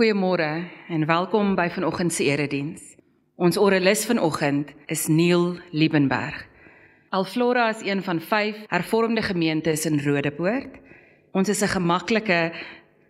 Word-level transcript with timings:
Goeiemôre 0.00 0.64
en 0.88 1.02
welkom 1.04 1.50
by 1.58 1.66
vanoggend 1.68 2.14
se 2.16 2.24
erediens. 2.24 2.80
Ons 3.36 3.58
orelis 3.60 4.06
vanoggend 4.08 4.70
is 4.88 5.02
Neil 5.12 5.58
Liebenberg. 5.76 6.38
Alflora 7.12 7.66
is 7.68 7.82
een 7.84 8.00
van 8.02 8.16
5 8.20 8.62
hervormde 8.70 9.20
gemeentes 9.20 9.84
in 9.84 10.00
Rodepoort. 10.00 10.78
Ons 11.36 11.52
is 11.52 11.60
'n 11.60 11.74
gemaklike 11.76 12.52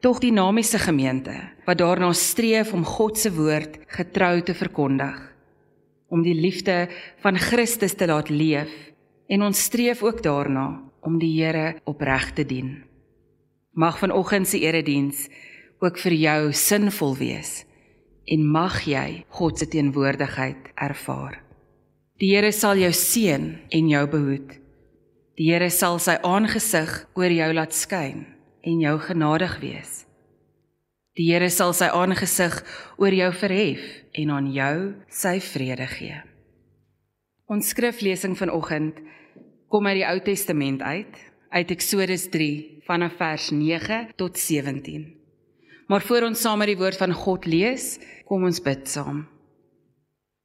tog 0.01 0.19
dinamiese 0.19 0.79
gemeente 0.79 1.37
wat 1.65 1.79
daarna 1.79 2.13
streef 2.13 2.73
om 2.73 2.85
God 2.85 3.19
se 3.19 3.31
woord 3.35 3.79
getrou 3.87 4.43
te 4.43 4.55
verkondig, 4.55 5.35
om 6.09 6.23
die 6.23 6.35
liefde 6.35 6.89
van 7.23 7.39
Christus 7.39 7.95
te 7.95 8.07
laat 8.07 8.29
leef 8.29 8.93
en 9.29 9.43
ons 9.43 9.63
streef 9.63 10.03
ook 10.03 10.23
daarna 10.23 10.83
om 11.01 11.19
die 11.19 11.43
Here 11.43 11.75
opreg 11.85 12.33
te 12.33 12.47
dien. 12.47 12.83
Mag 13.73 13.99
vanoggend 13.99 14.49
se 14.49 14.59
erediens 14.59 15.29
ook 15.81 15.99
vir 15.99 16.17
jou 16.17 16.41
sinvol 16.57 17.17
wees 17.17 17.63
en 18.31 18.45
mag 18.47 18.83
jy 18.87 19.25
God 19.35 19.59
se 19.59 19.67
teenwoordigheid 19.73 20.71
ervaar. 20.77 21.41
Die 22.21 22.35
Here 22.35 22.53
sal 22.53 22.77
jou 22.79 22.93
seën 22.93 23.47
en 23.73 23.89
jou 23.89 24.03
behoed. 24.13 24.53
Die 25.41 25.49
Here 25.49 25.71
sal 25.73 25.99
sy 25.99 26.19
aangesig 26.21 26.93
oor 27.17 27.33
jou 27.33 27.49
laat 27.57 27.75
skyn 27.75 28.27
en 28.61 28.83
jou 28.85 28.97
genadig 29.01 29.57
wees. 29.63 30.05
Die 31.17 31.31
Here 31.33 31.49
sal 31.51 31.73
sy 31.75 31.89
aangesig 31.89 32.61
oor 33.01 33.17
jou 33.17 33.31
verhef 33.41 33.87
en 34.21 34.35
aan 34.37 34.51
jou 34.53 34.77
sy 35.09 35.39
vrede 35.43 35.89
gee. 35.97 36.19
Ons 37.51 37.73
skriflesing 37.73 38.37
vanoggend 38.39 39.01
kom 39.73 39.89
uit 39.89 40.03
die 40.03 40.07
Ou 40.07 40.21
Testament 40.23 40.85
uit, 40.85 41.17
uit 41.51 41.73
Eksodus 41.75 42.29
3 42.31 42.85
vanaf 42.87 43.17
vers 43.19 43.49
9 43.51 44.05
tot 44.21 44.39
17. 44.39 45.20
Maar 45.91 46.03
voor 46.07 46.23
ons 46.23 46.41
saam 46.41 46.61
met 46.63 46.69
die 46.71 46.79
woord 46.79 47.01
van 47.01 47.11
God 47.13 47.47
lees, 47.51 47.97
kom 48.31 48.45
ons 48.47 48.61
bid 48.63 48.87
saam. 48.87 49.25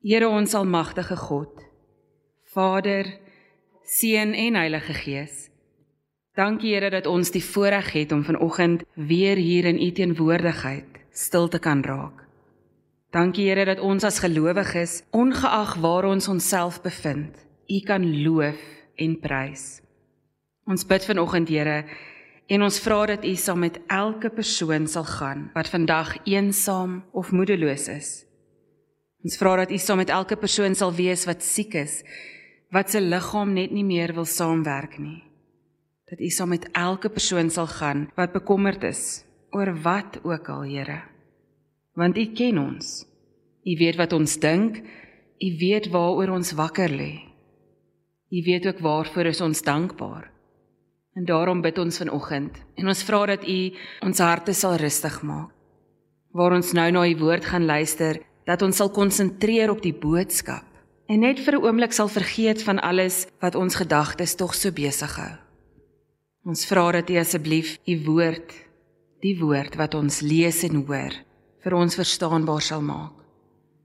Here 0.02 0.26
ons 0.26 0.56
almagtige 0.58 1.18
God, 1.22 1.62
Vader, 2.56 3.12
Seun 3.86 4.34
en 4.34 4.58
Heilige 4.58 4.96
Gees. 4.98 5.52
Dankie 6.34 6.74
Here 6.74 6.90
dat 6.90 7.06
ons 7.06 7.30
die 7.30 7.44
voorreg 7.46 7.92
het 7.94 8.16
om 8.16 8.24
vanoggend 8.26 8.88
weer 8.98 9.38
hier 9.38 9.70
in 9.70 9.78
U 9.78 9.92
teenwoordigheid 9.94 10.98
stil 11.14 11.46
te 11.54 11.62
kan 11.62 11.86
raak. 11.86 12.26
Dankie 13.14 13.46
Here 13.46 13.68
dat 13.70 13.86
ons 13.86 14.04
as 14.04 14.18
gelowiges, 14.26 15.04
ongeag 15.14 15.78
waar 15.86 16.10
ons 16.10 16.28
onsself 16.28 16.82
bevind, 16.82 17.38
U 17.70 17.80
kan 17.86 18.02
loof 18.24 18.66
en 18.98 19.14
prys. 19.22 19.70
Ons 20.66 20.90
bid 20.90 21.06
vanoggend 21.06 21.54
Here 21.54 21.84
En 22.46 22.62
ons 22.62 22.78
vra 22.80 23.06
dat 23.10 23.24
U 23.26 23.34
saam 23.42 23.64
met 23.66 23.80
elke 23.90 24.30
persoon 24.30 24.86
sal 24.88 25.06
gaan 25.10 25.48
wat 25.56 25.70
vandag 25.74 26.12
eensaam 26.30 27.00
of 27.12 27.32
moedeloos 27.34 27.88
is. 27.90 28.10
Ons 29.26 29.38
vra 29.42 29.56
dat 29.64 29.72
U 29.74 29.80
saam 29.82 29.98
met 29.98 30.14
elke 30.14 30.38
persoon 30.38 30.78
sal 30.78 30.94
wees 30.94 31.26
wat 31.26 31.42
siek 31.42 31.74
is, 31.74 32.04
wat 32.70 32.94
se 32.94 33.02
liggaam 33.02 33.56
net 33.58 33.74
nie 33.74 33.86
meer 33.86 34.14
wil 34.14 34.30
saamwerk 34.30 35.00
nie. 35.02 35.24
Dat 36.06 36.22
U 36.22 36.30
saam 36.30 36.54
met 36.54 36.70
elke 36.78 37.10
persoon 37.10 37.50
sal 37.50 37.66
gaan 37.68 38.06
wat 38.14 38.38
bekommerd 38.38 38.86
is 38.86 39.26
oor 39.50 39.74
wat 39.82 40.20
ook 40.22 40.50
al, 40.50 40.70
Here. 40.70 41.02
Want 41.98 42.18
U 42.18 42.26
ken 42.26 42.62
ons. 42.62 43.06
U 43.66 43.78
weet 43.80 43.98
wat 43.98 44.14
ons 44.14 44.38
dink. 44.38 44.84
U 45.42 45.50
weet 45.58 45.90
waaroor 45.90 46.36
ons 46.36 46.54
wakker 46.54 46.94
lê. 46.94 47.26
U 48.30 48.42
weet 48.46 48.68
ook 48.68 48.80
waarvoor 48.86 49.34
ons 49.42 49.62
dankbaar 49.62 50.30
is. 50.30 50.35
En 51.16 51.26
daarom 51.26 51.62
bid 51.64 51.78
ons 51.80 51.98
vanoggend 51.98 52.58
en 52.76 52.88
ons 52.92 53.04
vra 53.08 53.22
dat 53.32 53.44
U 53.48 53.60
ons 54.04 54.20
harte 54.20 54.54
sal 54.54 54.76
rustig 54.82 55.22
maak. 55.24 55.54
Waar 56.36 56.58
ons 56.58 56.74
nou 56.76 56.90
na 56.92 57.06
U 57.08 57.14
woord 57.22 57.46
gaan 57.48 57.64
luister, 57.66 58.20
dat 58.44 58.62
ons 58.62 58.76
sal 58.76 58.92
konsentreer 58.92 59.72
op 59.72 59.80
die 59.82 59.96
boodskap 59.96 60.68
en 61.08 61.22
net 61.24 61.40
vir 61.40 61.56
'n 61.56 61.64
oomblik 61.64 61.94
sal 61.94 62.12
vergeet 62.12 62.64
van 62.64 62.80
alles 62.80 63.28
wat 63.40 63.56
ons 63.56 63.76
gedagtes 63.76 64.36
tog 64.36 64.54
so 64.54 64.72
besig 64.72 65.16
hou. 65.16 65.32
Ons 66.46 66.66
vra 66.66 66.92
dat 66.92 67.10
U 67.10 67.16
asseblief 67.16 67.80
U 67.88 67.96
woord, 68.06 68.52
die 69.22 69.40
woord 69.40 69.76
wat 69.76 69.96
ons 69.96 70.20
lees 70.20 70.64
en 70.64 70.84
hoor, 70.84 71.14
vir 71.64 71.74
ons 71.74 71.96
verstaanbaar 71.96 72.62
sal 72.62 72.82
maak. 72.82 73.14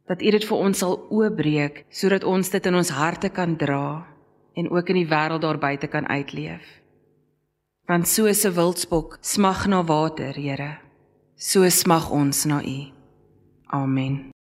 Dat 0.09 0.23
U 0.23 0.31
dit 0.31 0.45
vir 0.45 0.59
ons 0.59 0.79
sal 0.79 1.07
oopbreek 1.11 1.85
sodat 1.91 2.25
ons 2.25 2.51
dit 2.51 2.67
in 2.67 2.75
ons 2.75 2.91
harte 2.91 3.29
kan 3.29 3.57
dra 3.57 4.07
en 4.55 4.71
ook 4.71 4.89
in 4.89 4.97
die 4.97 5.09
wêreld 5.09 5.43
daar 5.43 5.59
buite 5.59 5.87
kan 5.87 6.07
uitleef 6.07 6.80
want 7.91 8.06
soos 8.06 8.45
'n 8.47 8.55
wildspok 8.55 9.19
smag 9.21 9.67
na 9.67 9.83
water, 9.83 10.34
Here, 10.39 10.78
so 11.37 11.69
smag 11.71 12.11
ons 12.12 12.45
na 12.45 12.59
U. 12.62 12.78
Amen. 13.73 14.31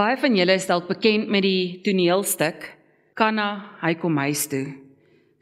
Baie 0.00 0.16
van 0.16 0.32
julle 0.32 0.54
is 0.56 0.64
dalk 0.64 0.86
bekend 0.88 1.28
met 1.28 1.44
die 1.44 1.80
toneelstuk 1.84 2.62
Kanna, 3.20 3.76
hy 3.82 3.90
kom 4.00 4.16
huis 4.22 4.46
toe, 4.48 4.70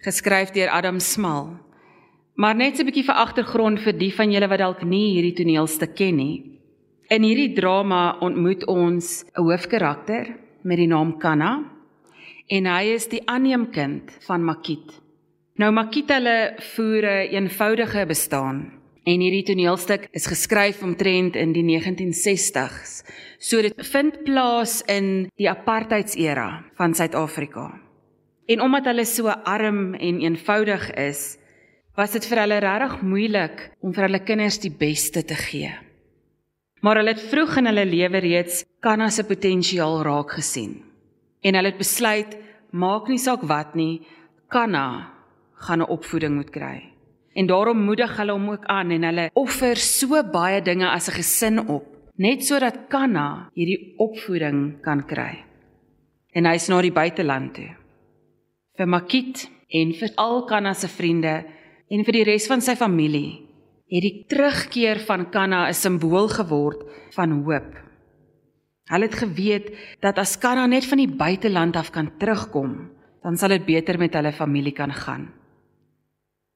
geskryf 0.02 0.50
deur 0.56 0.72
Adam 0.74 0.98
Smal. 0.98 1.52
Maar 2.34 2.56
net 2.58 2.80
'n 2.80 2.86
bietjie 2.88 3.04
vir 3.06 3.20
agtergrond 3.22 3.78
vir 3.78 3.94
die 3.94 4.10
van 4.10 4.32
julle 4.32 4.48
wat 4.50 4.58
dalk 4.58 4.82
nie 4.82 5.14
hierdie 5.14 5.36
toneelstuk 5.38 5.94
ken 5.94 6.16
nie. 6.16 6.58
In 7.08 7.22
hierdie 7.22 7.54
drama 7.54 8.18
ontmoet 8.20 8.66
ons 8.66 9.22
'n 9.22 9.42
hoofkarakter 9.46 10.26
met 10.64 10.78
die 10.78 10.90
naam 10.90 11.18
Kanna 11.18 11.62
en 12.48 12.66
hy 12.66 12.84
is 12.94 13.06
die 13.06 13.22
aanneemkind 13.26 14.10
van 14.26 14.42
Makit. 14.42 14.90
Nou 15.54 15.70
Makit 15.70 16.08
hulle 16.08 16.56
voer 16.74 17.04
'n 17.06 17.30
eenvoudige 17.30 18.06
bestaan 18.06 18.78
En 19.08 19.22
hierdie 19.24 19.44
toneelstuk 19.46 20.08
is 20.12 20.26
geskryf 20.28 20.82
omtrent 20.84 21.36
in 21.36 21.54
die 21.56 21.62
1960s. 21.64 22.98
So 23.38 23.62
dit 23.62 23.74
vind 23.86 24.24
plaas 24.26 24.80
in 24.90 25.28
die 25.38 25.46
apartheidsera 25.46 26.64
van 26.74 26.94
Suid-Afrika. 26.94 27.70
En 28.50 28.62
omdat 28.64 28.88
hulle 28.90 29.04
so 29.06 29.30
arm 29.30 29.94
en 29.94 30.18
eenvoudig 30.20 30.88
is, 30.98 31.36
was 31.94 32.16
dit 32.16 32.24
vir 32.26 32.40
hulle 32.42 32.58
regtig 32.64 32.96
moeilik 33.06 33.60
om 33.78 33.94
vir 33.94 34.08
hulle 34.08 34.24
kinders 34.26 34.58
die 34.62 34.72
beste 34.74 35.22
te 35.22 35.36
gee. 35.38 35.70
Maar 36.82 37.00
hulle 37.00 37.14
het 37.14 37.22
vroeg 37.30 37.60
in 37.60 37.70
hulle 37.70 37.84
lewe 37.86 38.22
reeds 38.22 38.64
Kanna 38.82 39.08
se 39.10 39.22
potensiaal 39.26 40.02
raak 40.06 40.34
gesien. 40.38 40.80
En 41.42 41.54
hulle 41.54 41.70
het 41.70 41.78
besluit, 41.78 42.34
maak 42.70 43.06
nie 43.10 43.20
saak 43.22 43.44
wat 43.46 43.74
nie, 43.78 44.02
Kanna 44.50 45.14
gaan 45.54 45.82
'n 45.82 45.90
opvoeding 45.90 46.34
moet 46.34 46.50
kry. 46.50 46.90
En 47.34 47.46
daarom 47.46 47.84
moedig 47.84 48.16
hulle 48.16 48.32
hom 48.32 48.50
ook 48.50 48.64
aan 48.64 48.90
en 48.90 49.02
hulle 49.02 49.30
offer 49.34 49.76
so 49.76 50.22
baie 50.22 50.62
dinge 50.62 50.90
as 50.90 51.08
'n 51.08 51.14
gesin 51.14 51.68
op, 51.68 51.97
net 52.18 52.42
sodat 52.46 52.86
Kanna 52.90 53.48
hierdie 53.54 53.94
opvoeding 54.02 54.80
kan 54.82 55.04
kry. 55.06 55.44
En 56.34 56.46
hy's 56.50 56.68
na 56.68 56.80
die 56.82 56.94
buiteland 56.94 57.54
toe. 57.56 57.70
Vir 58.78 58.90
Makit 58.90 59.46
en 59.74 59.92
vir 59.94 60.14
al 60.18 60.44
Kanna 60.50 60.74
se 60.74 60.90
vriende 60.90 61.40
en 61.88 62.04
vir 62.04 62.18
die 62.20 62.26
res 62.28 62.48
van 62.50 62.62
sy 62.64 62.76
familie 62.78 63.48
het 63.88 64.04
die 64.04 64.24
terugkeer 64.28 65.00
van 65.08 65.30
Kanna 65.32 65.68
'n 65.68 65.74
simbool 65.74 66.28
geword 66.28 66.84
van 67.16 67.30
hoop. 67.42 67.70
Hulle 68.90 69.04
het 69.04 69.14
geweet 69.14 69.66
dat 70.00 70.18
as 70.18 70.38
Kanna 70.38 70.66
net 70.66 70.84
van 70.84 70.98
die 70.98 71.08
buiteland 71.16 71.76
af 71.76 71.90
kan 71.90 72.10
terugkom, 72.18 72.90
dan 73.22 73.36
sal 73.36 73.48
dit 73.48 73.64
beter 73.64 73.98
met 73.98 74.14
hulle 74.14 74.32
familie 74.32 74.72
kan 74.72 74.92
gaan. 74.92 75.32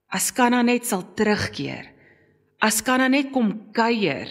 As 0.08 0.32
Kanna 0.32 0.62
net 0.62 0.86
sal 0.86 1.02
terugkeer. 1.14 1.86
As 2.60 2.82
Kanna 2.82 3.08
net 3.08 3.30
kom 3.32 3.72
kuier, 3.72 4.28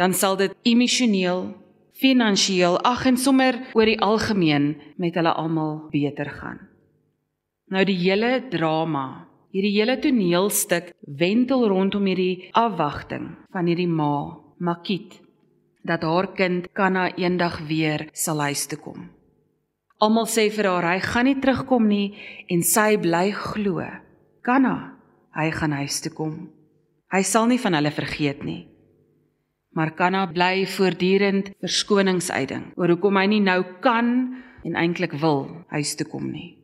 dan 0.00 0.14
sal 0.16 0.38
dit 0.40 0.54
emosioneel, 0.64 1.50
finansiëel, 2.00 2.78
ag 2.88 3.04
en 3.10 3.18
sommer 3.20 3.58
oor 3.76 3.88
die 3.88 4.00
algemeen 4.00 4.72
met 4.96 5.16
hulle 5.18 5.34
almal 5.36 5.90
beter 5.92 6.30
gaan. 6.38 6.62
Nou 7.70 7.84
die 7.84 7.98
hele 8.00 8.38
drama, 8.50 9.28
hierdie 9.52 9.74
hele 9.76 9.98
toneelstuk 10.00 10.94
wentel 11.20 11.66
rondom 11.68 12.08
hierdie 12.08 12.48
afwagting 12.56 13.34
van 13.52 13.68
hierdie 13.68 13.90
ma, 13.90 14.40
Makit, 14.60 15.20
dat 15.88 16.02
haar 16.04 16.32
kind 16.36 16.66
Kanna 16.76 17.06
eendag 17.16 17.60
weer 17.68 18.08
sal 18.12 18.42
huis 18.44 18.66
toe 18.68 18.80
kom. 18.80 19.06
Almal 20.00 20.28
sê 20.28 20.48
vir 20.52 20.68
haar 20.68 20.86
hy 20.94 20.98
gaan 21.04 21.28
nie 21.28 21.38
terugkom 21.40 21.88
nie 21.88 22.14
en 22.48 22.64
sy 22.64 22.96
bly 23.00 23.30
glo. 23.36 23.84
Kanna 24.44 24.96
hy 25.36 25.48
gaan 25.56 25.76
huis 25.80 26.00
toe 26.04 26.12
kom. 26.12 26.34
Hy 27.12 27.22
sal 27.24 27.48
nie 27.48 27.60
van 27.60 27.76
hulle 27.76 27.92
vergeet 27.92 28.44
nie. 28.44 28.69
Maar 29.76 29.94
Kanna 29.94 30.24
bly 30.26 30.66
voortdurend 30.66 31.52
verskoningsuiting 31.62 32.72
oor 32.76 32.94
hoekom 32.94 33.18
hy 33.20 33.26
nie 33.30 33.42
nou 33.44 33.60
kan 33.84 34.08
en 34.66 34.76
eintlik 34.76 35.14
wil 35.22 35.44
huis 35.70 35.94
toe 35.96 36.06
kom 36.10 36.30
nie. 36.32 36.56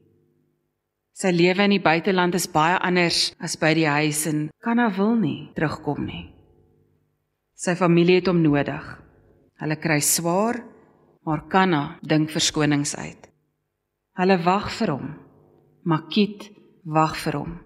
Sy 1.16 1.30
lewe 1.32 1.64
in 1.64 1.76
die 1.76 1.82
buiteland 1.82 2.36
is 2.36 2.48
baie 2.52 2.76
anders 2.84 3.30
as 3.40 3.56
by 3.56 3.72
die 3.78 3.88
huis 3.88 4.26
en 4.28 4.48
Kanna 4.64 4.90
wil 4.98 5.14
nie 5.16 5.48
terugkom 5.56 6.04
nie. 6.04 6.26
Sy 7.56 7.76
familie 7.78 8.18
het 8.20 8.28
hom 8.28 8.42
nodig. 8.44 8.84
Hulle 9.56 9.78
kry 9.80 10.02
swaar, 10.04 10.58
maar 11.24 11.46
Kanna 11.48 11.96
dink 12.04 12.34
verskonings 12.34 12.92
uit. 12.98 13.30
Hulle 14.20 14.36
wag 14.44 14.68
vir 14.76 14.92
hom. 14.92 15.14
Makit 15.88 16.50
wag 16.84 17.16
vir 17.22 17.40
hom 17.40 17.56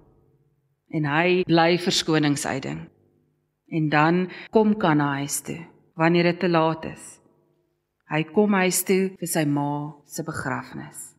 en 0.90 1.06
hy 1.06 1.42
bly 1.46 1.78
verskoningsuiding. 1.78 2.84
En 3.70 3.88
dan 3.88 4.26
kom 4.50 4.74
kan 4.78 5.00
hy 5.00 5.22
huis 5.22 5.40
toe 5.46 5.60
wanneer 6.00 6.30
dit 6.32 6.40
te 6.40 6.48
laat 6.48 6.84
is. 6.88 7.06
Hy 8.10 8.24
kom 8.34 8.54
huis 8.58 8.82
toe 8.88 9.12
vir 9.20 9.30
sy 9.30 9.44
ma 9.46 9.92
se 10.10 10.24
begrafnis. 10.26 11.10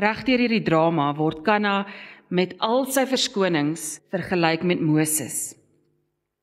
Regdeur 0.00 0.40
hierdie 0.40 0.64
drama 0.64 1.10
word 1.14 1.44
Kanna 1.46 1.84
met 2.32 2.56
al 2.64 2.86
sy 2.90 3.04
verskonings 3.10 4.00
vergelyk 4.10 4.64
met 4.66 4.80
Moses. 4.82 5.52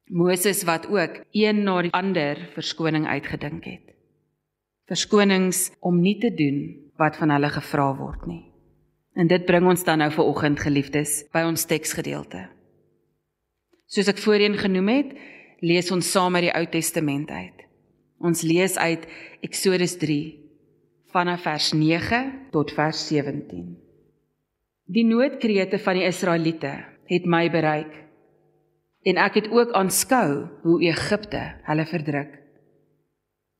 Moses 0.07 0.63
wat 0.67 0.87
ook 0.87 1.23
een 1.35 1.63
na 1.65 1.81
die 1.83 1.91
ander 1.95 2.39
verskoning 2.55 3.07
uitgedink 3.07 3.65
het. 3.67 3.95
Verskonings 4.87 5.71
om 5.83 5.99
nie 5.99 6.15
te 6.21 6.31
doen 6.31 6.61
wat 7.01 7.17
van 7.19 7.33
hulle 7.35 7.49
gevra 7.51 7.89
word 7.97 8.27
nie. 8.29 8.43
En 9.17 9.27
dit 9.27 9.43
bring 9.49 9.67
ons 9.67 9.83
dan 9.83 9.99
nou 9.99 10.11
vir 10.13 10.29
oggend 10.29 10.61
geliefdes 10.63 11.23
by 11.33 11.43
ons 11.49 11.65
teksgedeelte. 11.67 12.45
Soos 13.87 14.09
ek 14.11 14.19
voorheen 14.19 14.57
genoem 14.59 14.89
het, 14.91 15.13
lees 15.63 15.87
ons 15.95 16.09
saam 16.11 16.35
uit 16.35 16.49
die 16.49 16.55
Ou 16.59 16.65
Testament 16.71 17.31
uit. 17.31 17.63
Ons 18.19 18.43
lees 18.43 18.75
uit 18.75 19.05
Eksodus 19.45 19.95
3 20.01 20.35
vanaf 21.13 21.45
vers 21.47 21.71
9 21.71 22.19
tot 22.51 22.73
vers 22.75 23.05
17. 23.07 23.69
Die 24.91 25.05
noodkrete 25.07 25.79
van 25.79 25.99
die 25.99 26.05
Israeliete 26.07 26.73
het 27.07 27.29
my 27.29 27.45
bereik 27.53 27.95
en 29.07 29.21
ek 29.23 29.39
het 29.39 29.49
ook 29.55 29.71
aanskou 29.77 30.27
hoe 30.65 30.77
Egipte 30.83 31.45
hulle 31.69 31.87
verdruk. 31.87 32.33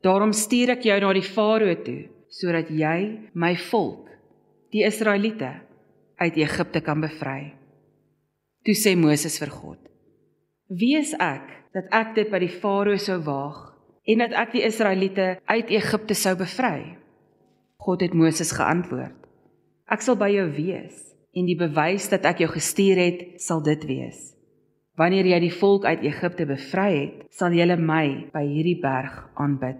Daarom 0.04 0.36
stuur 0.36 0.76
ek 0.76 0.84
jou 0.90 1.00
na 1.02 1.16
die 1.16 1.24
Farao 1.24 1.72
toe 1.88 2.02
sodat 2.36 2.68
jy 2.68 3.30
my 3.32 3.56
volk 3.70 4.12
die 4.76 4.84
Israeliete 4.84 5.54
uit 6.20 6.36
Egipte 6.44 6.84
kan 6.84 7.00
bevry. 7.00 7.54
Toe 8.68 8.76
sê 8.76 8.98
Moses 9.00 9.40
vir 9.40 9.54
God: 9.56 9.87
Wie 10.68 10.98
is 11.00 11.14
ek 11.16 11.48
dat 11.72 11.86
ek 11.96 12.10
dit 12.18 12.28
by 12.28 12.42
die 12.44 12.52
Farao 12.52 13.00
sou 13.00 13.22
waag 13.24 13.60
en 14.04 14.20
dat 14.20 14.34
ek 14.36 14.52
die 14.58 14.66
Israeliete 14.68 15.38
uit 15.48 15.70
Egipte 15.72 16.16
sou 16.16 16.34
bevry? 16.36 16.98
God 17.80 18.04
het 18.04 18.12
Moses 18.12 18.52
geantwoord: 18.52 19.16
Ek 19.88 20.04
sal 20.04 20.20
by 20.20 20.28
jou 20.34 20.44
wees 20.52 21.00
en 21.32 21.48
die 21.48 21.56
bewys 21.56 22.10
dat 22.12 22.28
ek 22.28 22.44
jou 22.44 22.50
gestuur 22.52 23.00
het, 23.00 23.22
sal 23.40 23.64
dit 23.64 23.80
wees. 23.88 24.34
Wanneer 25.00 25.30
jy 25.32 25.40
die 25.46 25.54
volk 25.56 25.86
uit 25.86 26.04
Egipte 26.04 26.48
bevry 26.50 26.90
het, 26.98 27.16
sal 27.32 27.56
jy 27.56 27.64
my 27.80 28.28
by 28.34 28.44
hierdie 28.44 28.82
berg 28.82 29.24
aanbid. 29.40 29.80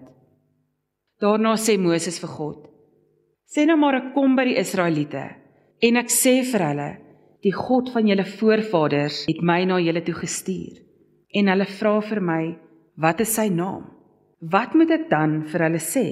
Daarna 1.20 1.56
sê 1.60 1.76
Moses 1.76 2.16
vir 2.16 2.32
God: 2.32 2.64
Sê 3.44 3.66
nou 3.68 3.76
maar 3.76 4.00
ek 4.00 4.14
kom 4.14 4.36
by 4.36 4.48
die 4.48 4.56
Israeliete 4.56 5.36
en 5.84 6.00
ek 6.00 6.08
sê 6.08 6.40
vir 6.48 6.64
hulle 6.64 6.90
die 7.44 7.54
God 7.54 7.92
van 7.94 8.08
julle 8.10 8.26
voorvaders 8.26 9.24
het 9.28 9.42
my 9.42 9.62
na 9.68 9.78
julle 9.82 10.02
toe 10.06 10.16
gestuur. 10.18 10.80
En 11.38 11.50
hulle 11.52 11.66
vra 11.78 11.98
vir 12.08 12.20
my, 12.24 12.42
wat 12.98 13.20
is 13.22 13.34
sy 13.36 13.48
naam? 13.52 13.84
Wat 14.40 14.74
moet 14.78 14.90
ek 14.94 15.08
dan 15.10 15.42
vir 15.50 15.66
hulle 15.66 15.82
sê? 15.82 16.06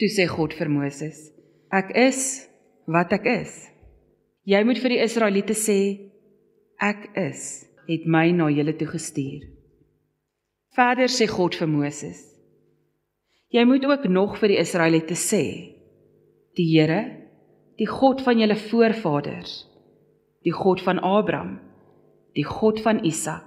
Toe 0.00 0.10
sê 0.10 0.26
God 0.28 0.56
vir 0.58 0.70
Moses, 0.72 1.28
ek 1.72 1.92
is 1.96 2.20
wat 2.90 3.12
ek 3.14 3.28
is. 3.30 3.54
Jy 4.44 4.60
moet 4.66 4.80
vir 4.82 4.96
die 4.96 5.02
Israeliete 5.04 5.56
sê 5.56 5.78
ek 6.82 7.12
is 7.16 7.64
het 7.88 8.08
my 8.10 8.26
na 8.34 8.48
julle 8.52 8.74
toe 8.76 8.88
gestuur. 8.90 9.44
Verder 10.74 11.12
sê 11.12 11.28
God 11.30 11.54
vir 11.54 11.70
Moses, 11.70 12.18
jy 13.54 13.62
moet 13.68 13.84
ook 13.86 14.08
nog 14.10 14.34
vir 14.40 14.56
die 14.56 14.60
Israeliete 14.60 15.14
sê 15.14 15.44
die 16.58 16.66
Here, 16.72 17.02
die 17.78 17.86
God 17.86 18.22
van 18.26 18.40
julle 18.42 18.56
voorvaders, 18.58 19.64
die 20.44 20.52
God 20.52 20.82
van 20.84 21.00
Abraham, 21.00 21.58
die 22.36 22.44
God 22.44 22.80
van 22.84 23.00
Isak, 23.04 23.46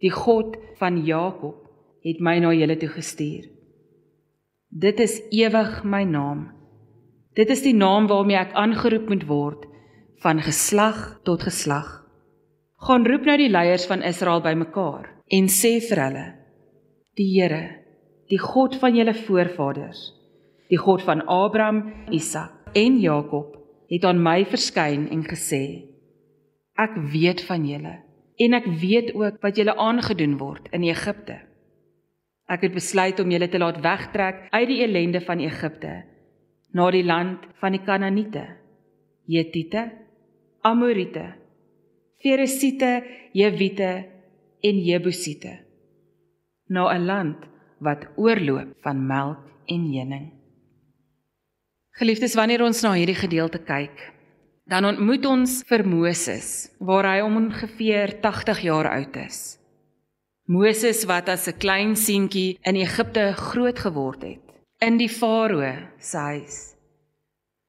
die 0.00 0.10
God 0.10 0.56
van 0.80 1.02
Jakob 1.04 1.68
het 2.04 2.20
my 2.24 2.38
na 2.40 2.52
julle 2.56 2.76
toe 2.80 2.88
gestuur. 2.88 3.48
Dit 4.70 5.00
is 5.02 5.18
ewig 5.34 5.82
my 5.84 6.02
naam. 6.08 6.48
Dit 7.36 7.50
is 7.52 7.62
die 7.62 7.74
naam 7.76 8.08
waarmee 8.10 8.38
ek 8.40 8.56
aangeroep 8.58 9.10
moet 9.10 9.26
word 9.28 9.66
van 10.24 10.40
geslag 10.44 11.20
tot 11.24 11.44
geslag. 11.46 11.88
Gaan 12.80 13.04
roep 13.06 13.26
nou 13.28 13.36
die 13.36 13.50
leiers 13.52 13.86
van 13.90 14.02
Israel 14.06 14.40
bymekaar 14.44 15.10
en 15.28 15.50
sê 15.52 15.76
vir 15.84 16.00
hulle: 16.06 16.26
Die 17.18 17.28
Here, 17.34 17.62
die 18.32 18.40
God 18.40 18.78
van 18.80 18.96
julle 18.96 19.14
voorvaders, 19.14 20.00
die 20.72 20.80
God 20.80 21.04
van 21.04 21.26
Abraham, 21.28 21.84
Isak 22.10 22.72
en 22.74 22.98
Jakob, 23.02 23.58
het 23.90 24.06
aan 24.06 24.22
my 24.22 24.44
verskyn 24.48 25.08
en 25.12 25.26
gesê: 25.28 25.89
Ek 26.80 26.96
weet 27.12 27.42
van 27.48 27.66
julle 27.68 27.94
en 28.40 28.56
ek 28.56 28.66
weet 28.80 29.12
ook 29.12 29.40
wat 29.44 29.58
julle 29.60 29.76
aangedoen 29.76 30.38
word 30.40 30.70
in 30.72 30.86
Egipte. 30.88 31.36
Ek 32.50 32.64
het 32.66 32.74
besluit 32.74 33.20
om 33.20 33.30
julle 33.30 33.50
te 33.52 33.60
laat 33.60 33.82
wegtrek 33.84 34.46
uit 34.50 34.68
die 34.70 34.80
ellende 34.86 35.20
van 35.26 35.42
Egipte 35.44 35.92
na 36.72 36.86
die 36.94 37.04
land 37.04 37.44
van 37.60 37.74
die 37.74 37.82
Kanaaniete, 37.84 38.46
Hetiete, 39.28 39.90
Amoriete, 40.66 41.26
Feresiete, 42.22 43.02
Jewiete 43.36 43.90
en 44.62 44.80
Jebusiete 44.86 45.58
na 46.70 46.86
'n 46.94 47.04
land 47.04 47.38
wat 47.78 48.06
oorloop 48.16 48.70
van 48.82 49.06
melk 49.06 49.42
en 49.66 49.82
honing. 49.94 50.26
Geliefdes, 51.98 52.34
wanneer 52.34 52.62
ons 52.62 52.82
na 52.82 52.92
hierdie 52.92 53.18
gedeelte 53.18 53.58
kyk, 53.58 54.12
dan 54.70 54.86
ontmoet 54.86 55.24
ons 55.26 55.60
vir 55.66 55.82
Moses 55.82 56.70
waar 56.78 57.08
hy 57.08 57.22
om 57.26 57.38
ongeveer 57.40 58.20
80 58.22 58.60
jaar 58.68 58.88
oud 58.92 59.16
is. 59.18 59.40
Moses 60.46 61.02
wat 61.10 61.28
as 61.28 61.48
'n 61.48 61.58
klein 61.58 61.96
seentjie 61.96 62.58
in 62.62 62.76
Egipte 62.76 63.32
groot 63.34 63.78
geword 63.78 64.22
het, 64.22 64.46
in 64.78 64.96
die 64.96 65.08
farao 65.08 65.74
se 65.98 66.16
huis. 66.16 66.74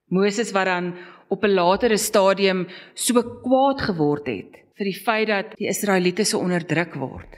Moses 0.09 0.51
wat 0.51 0.65
dan 0.65 0.93
op 1.29 1.43
'n 1.43 1.55
latere 1.55 1.97
stadium 1.97 2.67
so 2.93 3.13
kwaad 3.21 3.81
geword 3.81 4.27
het 4.27 4.51
vir 4.77 4.85
die 4.85 5.01
feit 5.05 5.27
dat 5.27 5.57
die 5.57 5.67
Israeliete 5.67 6.23
so 6.23 6.39
onderdruk 6.39 6.93
word. 6.95 7.29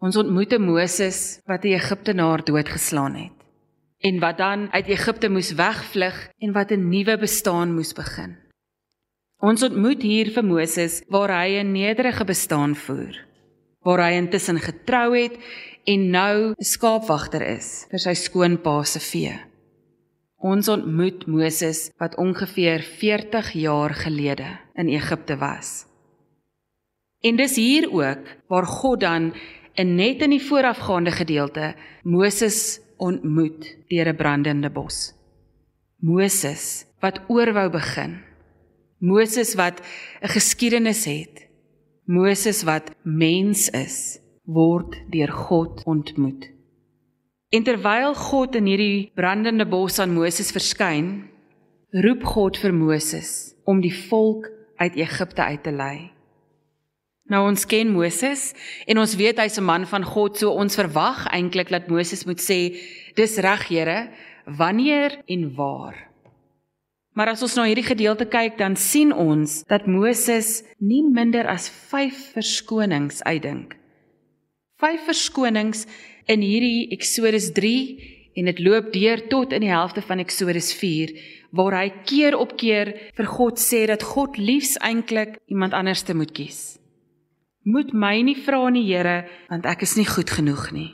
Ons 0.00 0.16
ontmoet 0.16 0.58
Moses 0.58 1.40
wat 1.46 1.64
'n 1.64 1.76
Egiptenaar 1.76 2.44
doodgeslaan 2.44 3.14
het 3.14 3.32
en 4.00 4.20
wat 4.20 4.38
dan 4.38 4.72
uit 4.72 4.86
Egipte 4.86 5.28
moes 5.28 5.52
wegvlug 5.52 6.28
en 6.38 6.52
wat 6.52 6.70
'n 6.70 6.88
nuwe 6.88 7.18
bestaan 7.18 7.74
moes 7.74 7.92
begin. 7.92 8.47
Ons 9.38 9.62
ontmoet 9.62 10.02
hier 10.02 10.32
vir 10.34 10.42
Moses 10.42 11.02
waar 11.08 11.30
hy 11.30 11.60
'n 11.62 11.72
nederige 11.72 12.24
bestaan 12.24 12.74
voer 12.74 13.28
waar 13.88 14.02
hy 14.02 14.16
intussen 14.18 14.58
getrou 14.60 15.14
het 15.16 15.38
en 15.86 16.10
nou 16.10 16.50
'n 16.50 16.64
skaapwagter 16.64 17.42
is 17.42 17.86
vir 17.90 17.98
sy 17.98 18.14
skoonpa 18.14 18.84
se 18.84 19.00
vee. 19.00 19.38
Ons 20.38 20.68
ontmoet 20.68 21.26
Moses 21.26 21.90
wat 21.98 22.16
ongeveer 22.16 22.82
40 22.82 23.52
jaar 23.52 23.94
gelede 23.94 24.58
in 24.74 24.88
Egipte 24.88 25.36
was. 25.36 25.86
En 27.20 27.36
dis 27.36 27.56
hier 27.56 27.92
ook 27.92 28.22
waar 28.48 28.66
God 28.66 29.00
dan 29.00 29.34
in 29.74 29.94
net 29.94 30.22
in 30.22 30.30
die 30.30 30.42
voorafgaande 30.42 31.10
gedeelte 31.10 31.74
Moses 32.02 32.80
ontmoet 32.96 33.76
deur 33.88 34.08
'n 34.08 34.16
brandende 34.16 34.70
bos. 34.70 35.14
Moses 35.96 36.86
wat 37.00 37.20
oorwou 37.28 37.70
begin. 37.70 38.27
Moses 39.00 39.54
wat 39.54 39.80
'n 40.22 40.28
geskiedenis 40.28 41.04
het 41.04 41.46
Moses 42.04 42.62
wat 42.62 42.90
mens 43.02 43.68
is, 43.68 44.18
word 44.44 44.96
deur 45.10 45.28
God 45.28 45.82
ontmoet. 45.84 46.50
En 47.48 47.62
terwyl 47.62 48.14
God 48.14 48.54
in 48.54 48.66
hierdie 48.66 49.10
brandende 49.14 49.66
bos 49.66 49.98
aan 49.98 50.14
Moses 50.16 50.50
verskyn, 50.50 51.28
roep 51.90 52.24
God 52.24 52.56
vir 52.56 52.72
Moses 52.72 53.54
om 53.64 53.80
die 53.80 53.94
volk 54.08 54.48
uit 54.76 54.96
Egipte 54.96 55.42
uit 55.42 55.62
te 55.62 55.70
lei. 55.70 56.10
Nou 57.28 57.46
ons 57.48 57.66
ken 57.66 57.92
Moses 57.92 58.54
en 58.86 58.98
ons 58.98 59.16
weet 59.16 59.38
hy's 59.38 59.58
'n 59.58 59.64
man 59.64 59.86
van 59.86 60.04
God, 60.04 60.38
so 60.38 60.50
ons 60.50 60.74
verwag 60.74 61.26
eintlik 61.28 61.68
dat 61.68 61.88
Moses 61.88 62.24
moet 62.24 62.40
sê, 62.40 62.74
"Dis 63.14 63.36
reg, 63.36 63.68
Here, 63.68 64.10
wanneer 64.46 65.22
en 65.26 65.54
waar?" 65.54 66.07
Maar 67.18 67.32
as 67.32 67.40
ons 67.42 67.56
na 67.58 67.64
hierdie 67.66 67.82
gedeelte 67.82 68.28
kyk, 68.30 68.60
dan 68.60 68.76
sien 68.78 69.10
ons 69.10 69.64
dat 69.66 69.88
Moses 69.90 70.60
nie 70.78 71.02
minder 71.02 71.48
as 71.50 71.66
5 71.90 72.36
verskonings 72.36 73.24
uitdink. 73.26 73.74
5 74.78 75.08
verskonings 75.08 75.82
in 76.30 76.44
hierdie 76.46 76.86
Eksodus 76.94 77.48
3 77.56 77.72
en 78.38 78.46
dit 78.52 78.62
loop 78.62 78.92
deur 78.94 79.24
tot 79.32 79.56
in 79.56 79.66
die 79.66 79.72
helfte 79.72 80.04
van 80.06 80.22
Eksodus 80.22 80.70
4 80.78 81.16
waar 81.58 81.80
hy 81.80 81.88
keer 82.06 82.36
op 82.38 82.54
keer 82.60 82.92
vir 83.18 83.30
God 83.32 83.58
sê 83.58 83.82
dat 83.90 84.06
God 84.06 84.38
liefs 84.38 84.76
eintlik 84.78 85.40
iemand 85.50 85.74
anders 85.74 86.04
te 86.06 86.14
moet 86.14 86.30
kies. 86.30 86.78
Moet 87.66 87.90
my 87.98 88.14
nie 88.22 88.38
vra 88.38 88.62
nie, 88.70 88.86
Here, 88.86 89.24
want 89.50 89.66
ek 89.66 89.82
is 89.82 89.96
nie 89.98 90.06
goed 90.06 90.30
genoeg 90.30 90.70
nie. 90.70 90.92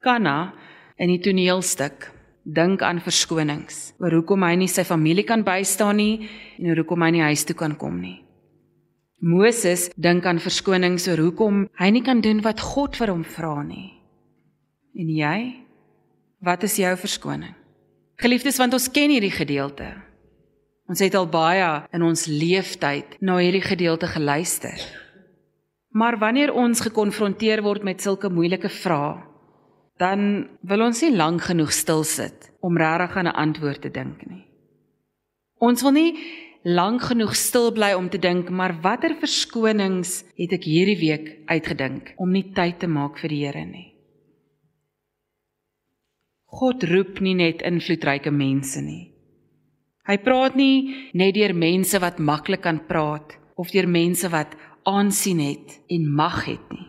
Kana 0.00 0.54
in 0.96 1.12
die 1.12 1.20
toneelstuk 1.20 2.13
dink 2.44 2.82
aan 2.84 3.00
verskonings 3.00 3.94
oor 3.98 4.12
hoekom 4.20 4.44
hy 4.44 4.54
nie 4.60 4.68
sy 4.68 4.84
familie 4.84 5.24
kan 5.24 5.42
bystaan 5.44 5.96
nie 5.96 6.28
en 6.60 6.76
hoekom 6.76 7.02
hy 7.02 7.10
nie 7.16 7.24
huis 7.30 7.44
toe 7.48 7.56
kan 7.56 7.76
kom 7.80 8.00
nie. 8.00 8.20
Moses 9.24 9.88
dink 9.96 10.26
aan 10.28 10.38
verskonings 10.42 11.08
oor 11.08 11.22
hoekom 11.24 11.66
hy 11.80 11.90
nie 11.90 12.04
kan 12.04 12.20
doen 12.20 12.42
wat 12.44 12.60
God 12.60 12.96
vir 13.00 13.12
hom 13.14 13.24
vra 13.24 13.62
nie. 13.64 13.94
En 14.94 15.08
jy? 15.08 15.38
Wat 16.44 16.62
is 16.66 16.76
jou 16.76 16.92
verskoning? 17.00 17.54
Geliefdes, 18.20 18.60
want 18.60 18.76
ons 18.76 18.90
ken 18.92 19.10
hierdie 19.10 19.32
gedeelte. 19.32 19.88
Ons 20.86 21.00
het 21.00 21.14
al 21.16 21.26
baie 21.32 21.68
in 21.96 22.04
ons 22.04 22.26
leeftyd 22.28 23.16
na 23.24 23.38
hierdie 23.40 23.64
gedeelte 23.64 24.06
geluister. 24.12 24.76
Maar 25.96 26.18
wanneer 26.20 26.52
ons 26.52 26.84
gekonfronteer 26.84 27.62
word 27.64 27.86
met 27.86 28.04
sulke 28.04 28.28
moeilike 28.28 28.68
vrae, 28.68 29.22
dan 30.00 30.48
wil 30.66 30.86
ons 30.88 31.02
nie 31.02 31.14
lank 31.14 31.46
genoeg 31.48 31.72
stil 31.72 32.02
sit 32.04 32.50
om 32.60 32.78
regtig 32.78 33.16
aan 33.16 33.28
'n 33.28 33.38
antwoord 33.44 33.80
te 33.82 33.90
dink 33.90 34.26
nie. 34.26 34.44
Ons 35.58 35.82
wil 35.82 35.92
nie 35.92 36.12
lank 36.64 37.02
genoeg 37.02 37.34
stil 37.36 37.72
bly 37.72 37.92
om 37.92 38.08
te 38.08 38.18
dink, 38.18 38.50
maar 38.50 38.80
watter 38.80 39.14
verskonings 39.20 40.24
het 40.36 40.52
ek 40.52 40.64
hierdie 40.64 40.98
week 40.98 41.26
uitgedink 41.46 42.14
om 42.16 42.32
nie 42.32 42.52
tyd 42.56 42.78
te 42.78 42.86
maak 42.86 43.18
vir 43.18 43.28
die 43.28 43.44
Here 43.44 43.64
nie. 43.64 43.92
God 46.46 46.84
roep 46.84 47.20
nie 47.20 47.34
net 47.34 47.62
invloedryke 47.62 48.30
mense 48.30 48.80
nie. 48.80 49.10
Hy 50.06 50.16
praat 50.20 50.56
nie 50.56 51.10
net 51.14 51.34
deur 51.34 51.54
mense 51.54 51.98
wat 51.98 52.18
maklik 52.18 52.62
kan 52.62 52.80
praat 52.86 53.38
of 53.56 53.70
deur 53.70 53.88
mense 53.88 54.28
wat 54.28 54.54
aansien 54.84 55.40
het 55.40 55.80
en 55.88 56.14
mag 56.14 56.44
het 56.44 56.72
nie. 56.72 56.88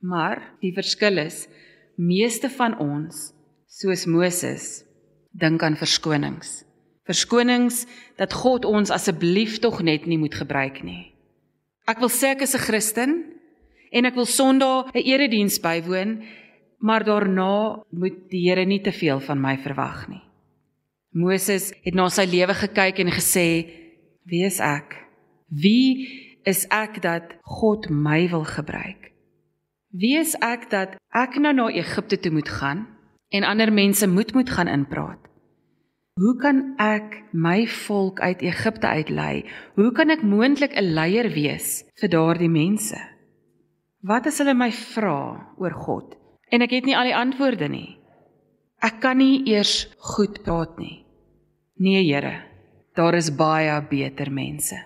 Maar 0.00 0.40
die 0.60 0.72
verskil 0.72 1.18
is 1.18 1.48
meeste 1.96 2.50
van 2.50 2.78
ons, 2.78 3.32
soos 3.66 4.04
Moses, 4.06 4.84
dink 5.34 5.62
aan 5.62 5.76
verskonings. 5.76 6.62
Verskonings 7.04 7.84
dat 8.16 8.32
God 8.32 8.64
ons 8.64 8.92
asseblief 8.94 9.58
tog 9.60 9.82
net 9.84 10.06
nie 10.06 10.18
moet 10.18 10.34
gebruik 10.34 10.82
nie. 10.86 11.12
Ek 11.90 12.00
wil 12.00 12.08
sê 12.08 12.32
ek 12.32 12.42
is 12.46 12.54
'n 12.54 12.64
Christen 12.64 13.12
en 13.92 14.06
ek 14.06 14.14
wil 14.14 14.26
Sondag 14.26 14.94
'n 14.94 15.04
erediens 15.04 15.60
bywoon, 15.60 16.22
maar 16.78 17.04
daarna 17.04 17.84
moet 17.90 18.30
die 18.30 18.48
Here 18.48 18.64
nie 18.64 18.80
te 18.80 18.92
veel 18.92 19.20
van 19.20 19.40
my 19.40 19.56
verwag 19.56 20.08
nie. 20.08 20.22
Moses 21.12 21.72
het 21.84 21.94
na 21.94 22.08
sy 22.08 22.24
lewe 22.24 22.54
gekyk 22.54 22.98
en 22.98 23.10
gesê: 23.10 23.70
"Wie 24.24 24.44
is 24.44 24.58
ek? 24.60 24.96
Wie 25.48 26.08
is 26.44 26.66
ek 26.70 27.02
dat 27.02 27.34
God 27.42 27.90
my 27.90 28.28
wil 28.28 28.44
gebruik?" 28.44 29.13
Wie 29.94 30.16
is 30.18 30.32
ek 30.42 30.66
dat 30.72 30.96
ek 31.14 31.36
nou 31.38 31.52
na 31.54 31.68
Egipte 31.70 32.16
toe 32.18 32.32
moet 32.34 32.48
gaan 32.50 32.80
en 33.30 33.44
ander 33.46 33.70
mense 33.70 34.08
moet 34.10 34.32
moet 34.34 34.50
gaan 34.50 34.66
inpraat? 34.66 35.20
Hoe 36.18 36.34
kan 36.42 36.74
ek 36.82 37.20
my 37.30 37.66
volk 37.70 38.18
uit 38.18 38.42
Egipte 38.42 38.90
uitlei? 38.90 39.46
Hoe 39.78 39.92
kan 39.94 40.10
ek 40.10 40.26
moontlik 40.26 40.74
'n 40.74 40.94
leier 40.98 41.30
wees 41.30 41.86
vir 42.00 42.10
daardie 42.10 42.50
mense? 42.50 42.98
Wat 44.02 44.26
as 44.26 44.38
hulle 44.38 44.54
my 44.54 44.70
vra 44.70 45.54
oor 45.62 45.74
God 45.86 46.18
en 46.50 46.62
ek 46.62 46.70
het 46.70 46.84
nie 46.84 46.96
al 46.98 47.06
die 47.06 47.16
antwoorde 47.16 47.68
nie? 47.68 47.98
Ek 48.82 49.00
kan 49.00 49.18
nie 49.18 49.46
eers 49.46 49.86
goed 49.98 50.42
praat 50.42 50.78
nie. 50.78 51.06
Nee, 51.78 52.02
Here, 52.02 52.42
daar 52.96 53.14
is 53.14 53.30
baie 53.30 53.82
beter 53.90 54.30
mense. 54.30 54.76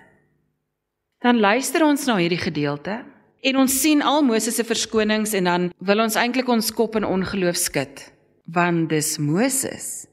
Dan 1.21 1.41
luister 1.41 1.85
ons 1.85 2.07
na 2.07 2.17
hierdie 2.17 2.45
gedeelte 2.45 3.05
En 3.47 3.57
ons 3.57 3.81
sien 3.81 4.03
al 4.03 4.25
Moses 4.27 4.57
se 4.59 4.65
verskonings 4.67 5.33
en 5.39 5.47
dan 5.47 5.67
wil 5.79 6.03
ons 6.03 6.17
eintlik 6.19 6.49
ons 6.51 6.73
kop 6.75 6.97
in 6.99 7.07
ongeloof 7.07 7.59
skud, 7.61 8.03
want 8.51 8.89
dis 8.91 9.17
Moses. 9.23 10.09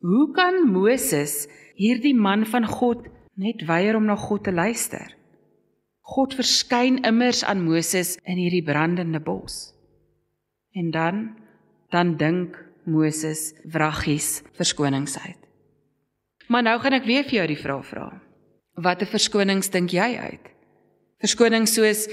Hoe 0.00 0.30
kan 0.32 0.62
Moses 0.72 1.44
hierdie 1.76 2.16
man 2.16 2.46
van 2.48 2.64
God 2.64 3.04
net 3.36 3.66
weier 3.68 3.98
om 3.98 4.08
na 4.08 4.16
God 4.16 4.46
te 4.48 4.54
luister? 4.56 5.04
God 6.10 6.32
verskyn 6.34 7.02
immers 7.06 7.44
aan 7.44 7.60
Moses 7.62 8.16
in 8.24 8.40
hierdie 8.40 8.64
brandende 8.64 9.20
bos. 9.20 9.74
En 10.72 10.90
dan 10.90 11.28
dan 11.90 12.14
dink 12.16 12.56
Moses 12.86 13.50
wraggies 13.66 14.40
verskonings 14.54 15.18
uit. 15.18 15.38
Maar 16.48 16.62
nou 16.62 16.78
gaan 16.80 16.96
ek 16.96 17.06
weer 17.06 17.26
vir 17.26 17.42
jou 17.42 17.46
die 17.50 17.58
vraag 17.58 17.84
vra. 17.86 18.06
Watter 18.80 19.10
verskonings 19.10 19.70
dink 19.74 19.92
jy 19.92 20.14
uit? 20.16 20.50
Verskoning 21.20 21.66
soos 21.68 22.06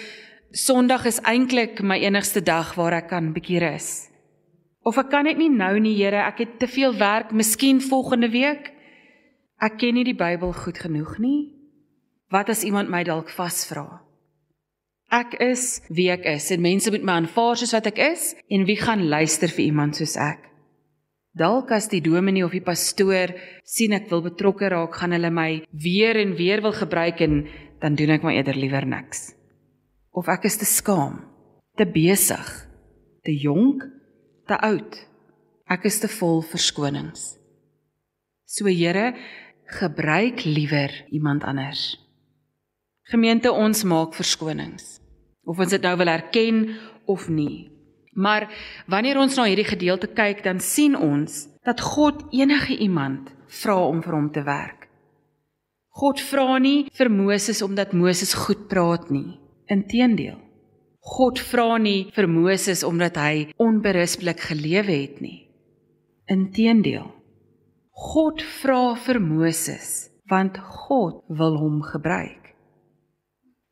Sondag 0.51 1.05
is 1.07 1.19
eintlik 1.27 1.79
my 1.83 1.95
enigste 2.03 2.41
dag 2.43 2.73
waar 2.75 2.95
ek 2.97 3.09
kan 3.11 3.29
bietjie 3.35 3.59
rus. 3.63 4.07
Of 4.87 4.99
ek 4.99 5.09
kan 5.11 5.27
dit 5.27 5.39
nie 5.39 5.49
nou 5.51 5.75
nie, 5.83 5.93
Here, 5.95 6.25
ek 6.27 6.41
het 6.43 6.57
te 6.59 6.67
veel 6.71 6.95
werk, 6.99 7.31
miskien 7.35 7.79
volgende 7.83 8.29
week. 8.31 8.71
Ek 9.63 9.77
ken 9.79 9.95
nie 9.95 10.05
die 10.07 10.15
Bybel 10.15 10.51
goed 10.55 10.79
genoeg 10.79 11.17
nie. 11.23 11.53
Wat 12.31 12.51
as 12.51 12.65
iemand 12.67 12.91
my 12.91 13.03
dalk 13.07 13.31
vasvra? 13.31 13.85
Ek 15.11 15.37
is 15.43 15.79
wie 15.87 16.09
ek 16.11 16.27
is 16.27 16.49
en 16.51 16.63
mense 16.63 16.91
moet 16.91 17.05
my 17.07 17.15
aanvaar 17.21 17.59
soos 17.59 17.75
wat 17.75 17.87
ek 17.87 18.01
is 18.09 18.33
en 18.51 18.67
wie 18.67 18.75
gaan 18.79 19.07
luister 19.07 19.51
vir 19.51 19.69
iemand 19.69 19.99
soos 19.99 20.17
ek? 20.19 20.43
Dalk 21.37 21.71
as 21.71 21.87
die 21.91 22.01
dominee 22.03 22.43
of 22.43 22.55
die 22.55 22.63
pastoor 22.65 23.31
sien 23.63 23.93
ek 23.95 24.09
wil 24.11 24.23
betrokke 24.25 24.71
raak, 24.73 24.95
gaan 24.99 25.13
hulle 25.15 25.31
my 25.31 25.51
weer 25.71 26.17
en 26.19 26.35
weer 26.35 26.63
wil 26.65 26.75
gebruik 26.75 27.21
en 27.23 27.43
dan 27.81 27.95
doen 27.95 28.15
ek 28.15 28.23
maar 28.25 28.37
eerder 28.37 28.57
liewer 28.57 28.85
niks. 28.87 29.31
Of 30.11 30.29
ek 30.31 30.47
is 30.49 30.57
te 30.57 30.65
skaam, 30.65 31.19
te 31.77 31.85
besig, 31.85 32.47
te 33.23 33.35
jonk, 33.35 33.83
te 34.47 34.57
oud. 34.65 34.97
Ek 35.67 35.85
is 35.89 35.99
te 35.99 36.09
vol 36.09 36.41
verskonings. 36.41 37.35
So 38.47 38.71
Here, 38.71 39.11
gebruik 39.67 40.45
liewer 40.47 40.93
iemand 41.11 41.43
anders. 41.43 41.97
Gemeente 43.11 43.51
ons 43.51 43.83
maak 43.83 44.15
verskonings. 44.15 44.97
Of 45.47 45.59
ons 45.59 45.71
dit 45.71 45.83
nou 45.83 45.95
wil 45.99 46.11
erken 46.11 46.63
of 47.05 47.27
nie. 47.31 47.67
Maar 48.17 48.47
wanneer 48.87 49.19
ons 49.21 49.35
na 49.37 49.45
hierdie 49.47 49.67
gedeelte 49.67 50.09
kyk, 50.11 50.41
dan 50.43 50.59
sien 50.63 50.95
ons 50.95 51.45
dat 51.67 51.83
God 51.83 52.23
enige 52.35 52.77
iemand 52.83 53.29
vra 53.61 53.77
om 53.87 54.01
vir 54.03 54.15
hom 54.15 54.31
te 54.31 54.43
werk. 54.43 54.76
God 55.97 56.21
vra 56.21 56.59
nie 56.61 56.85
vir 56.93 57.09
Moses 57.09 57.63
omdat 57.65 57.95
Moses 57.97 58.35
goed 58.37 58.67
praat 58.69 59.09
nie. 59.09 59.39
Inteendeel. 59.73 60.37
God 61.01 61.39
vra 61.41 61.77
nie 61.81 62.11
vir 62.13 62.27
Moses 62.29 62.83
omdat 62.85 63.17
hy 63.17 63.47
onberispelik 63.63 64.43
gelewe 64.51 64.93
het 64.93 65.21
nie. 65.23 65.47
Inteendeel. 66.29 67.07
God 67.97 68.43
vra 68.59 68.93
vir 69.07 69.17
Moses 69.23 70.11
want 70.29 70.59
God 70.59 71.23
wil 71.31 71.55
hom 71.57 71.81
gebruik. 71.81 72.51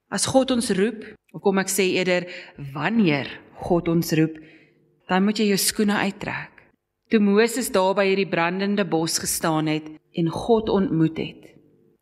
As 0.10 0.26
God 0.32 0.54
ons 0.56 0.72
roep, 0.78 1.04
of 1.36 1.44
kom 1.44 1.60
ek 1.60 1.70
sê 1.70 1.90
eerder 2.00 2.30
wanneer 2.74 3.28
God 3.68 3.92
ons 3.92 4.14
roep, 4.16 4.38
dan 5.12 5.26
moet 5.28 5.42
jy 5.42 5.50
jou 5.52 5.60
skoene 5.60 6.00
uittrek. 6.08 6.54
Toe 7.12 7.20
Moses 7.22 7.68
daar 7.76 7.94
by 7.98 8.08
hierdie 8.08 8.30
brandende 8.32 8.86
bos 8.88 9.20
gestaan 9.22 9.68
het 9.70 9.92
en 10.16 10.32
God 10.32 10.72
ontmoet 10.72 11.20
het, 11.20 11.44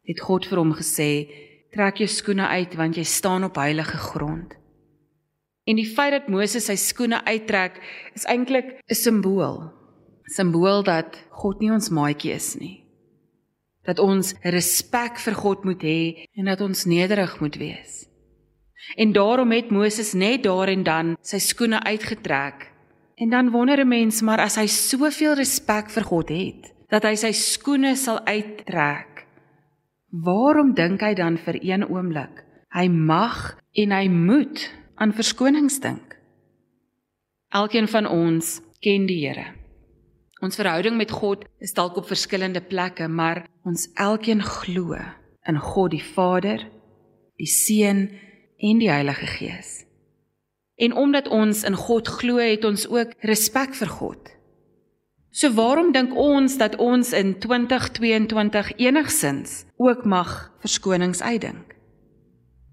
het 0.03 0.19
God 0.19 0.45
vir 0.45 0.57
hom 0.57 0.73
gesê: 0.73 1.29
"Trek 1.71 1.97
jou 1.97 2.07
skoene 2.07 2.47
uit 2.47 2.75
want 2.75 2.95
jy 2.95 3.03
staan 3.03 3.43
op 3.43 3.55
heilige 3.55 3.97
grond." 3.97 4.53
En 5.63 5.75
die 5.75 5.87
feit 5.87 6.11
dat 6.11 6.27
Moses 6.27 6.65
sy 6.67 6.75
skoene 6.75 7.21
uittrek, 7.23 7.79
is 8.13 8.25
eintlik 8.27 8.79
'n 8.89 8.95
simbool. 8.95 9.71
Simbool 10.25 10.83
dat 10.83 11.19
God 11.29 11.59
nie 11.59 11.71
ons 11.71 11.89
maatjie 11.89 12.31
is 12.31 12.55
nie. 12.59 12.83
Dat 13.85 13.99
ons 13.99 14.33
respek 14.43 15.19
vir 15.19 15.33
God 15.33 15.63
moet 15.63 15.81
hê 15.81 16.27
en 16.35 16.45
dat 16.45 16.61
ons 16.61 16.85
nederig 16.85 17.39
moet 17.39 17.55
wees. 17.55 18.07
En 18.95 19.11
daarom 19.11 19.51
het 19.51 19.71
Moses 19.71 20.13
net 20.13 20.43
daar 20.43 20.67
en 20.67 20.83
dan 20.83 21.17
sy 21.21 21.37
skoene 21.37 21.83
uitgetrek. 21.83 22.71
En 23.15 23.29
dan 23.29 23.51
wonder 23.51 23.79
'n 23.79 23.87
mens 23.87 24.21
maar 24.21 24.39
as 24.39 24.55
hy 24.55 24.67
soveel 24.67 25.33
respek 25.33 25.89
vir 25.89 26.03
God 26.03 26.29
het, 26.29 26.73
dat 26.89 27.03
hy 27.03 27.15
sy 27.15 27.31
skoene 27.31 27.95
sal 27.95 28.19
uittrek. 28.25 29.12
Waarom 30.13 30.75
dink 30.77 31.01
hy 31.01 31.15
dan 31.17 31.39
vir 31.41 31.57
een 31.57 31.87
oomblik 31.89 32.43
hy 32.73 32.85
mag 32.85 33.55
en 33.73 33.93
hy 33.93 34.05
moet 34.13 34.67
aan 35.01 35.13
verskonings 35.17 35.79
dink? 35.81 36.19
Elkeen 37.49 37.89
van 37.89 38.05
ons 38.05 38.59
ken 38.85 39.07
die 39.09 39.23
Here. 39.23 39.47
Ons 40.45 40.59
verhouding 40.59 40.99
met 40.99 41.09
God 41.09 41.47
is 41.57 41.73
dalk 41.73 41.97
op 41.97 42.05
verskillende 42.05 42.61
plekke, 42.61 43.07
maar 43.07 43.47
ons 43.65 43.87
elkeen 43.97 44.43
glo 44.45 44.99
in 45.49 45.57
God 45.57 45.95
die 45.95 46.03
Vader, 46.03 46.61
die 47.41 47.49
Seun 47.49 48.05
en 48.61 48.81
die 48.83 48.91
Heilige 48.91 49.25
Gees. 49.25 49.81
En 50.77 50.93
omdat 50.93 51.27
ons 51.27 51.63
in 51.65 51.77
God 51.77 52.07
glo, 52.19 52.37
het 52.37 52.65
ons 52.69 52.85
ook 52.85 53.17
respek 53.25 53.73
vir 53.81 53.89
God. 53.89 54.29
So 55.33 55.49
waarom 55.57 55.89
dink 55.91 56.11
ons 56.13 56.59
dat 56.61 56.75
ons 56.77 57.09
in 57.17 57.33
2022 57.41 58.75
enigsins 58.77 59.63
ook 59.81 60.05
mag 60.05 60.51
verskonings 60.61 61.23
uitdink? 61.25 61.73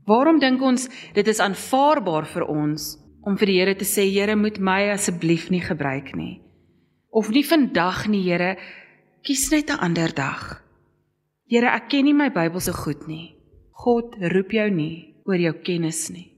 Waarom 0.05 0.39
dink 0.43 0.61
ons 0.61 0.85
dit 1.17 1.29
is 1.33 1.41
aanvaarbaar 1.41 2.27
vir 2.29 2.45
ons 2.53 2.99
om 3.25 3.39
vir 3.41 3.49
die 3.49 3.57
Here 3.63 3.75
te 3.81 3.89
sê 3.89 4.05
Here 4.13 4.37
moet 4.37 4.59
my 4.61 4.91
asseblief 4.93 5.49
nie 5.49 5.63
gebruik 5.65 6.13
nie? 6.13 6.43
Of 7.09 7.31
nie 7.33 7.47
vandag 7.49 8.05
nie 8.13 8.27
Here, 8.29 8.59
kies 9.25 9.49
net 9.51 9.71
'n 9.71 9.81
ander 9.81 10.13
dag. 10.13 10.61
Here, 11.49 11.67
ek 11.67 11.89
ken 11.89 12.05
nie 12.05 12.15
my 12.15 12.29
Bybel 12.29 12.61
so 12.61 12.73
goed 12.73 13.09
nie. 13.09 13.37
God 13.73 14.17
roep 14.21 14.53
jou 14.53 14.69
nie 14.71 15.15
oor 15.25 15.41
jou 15.41 15.55
kennis 15.65 16.11
nie. 16.11 16.29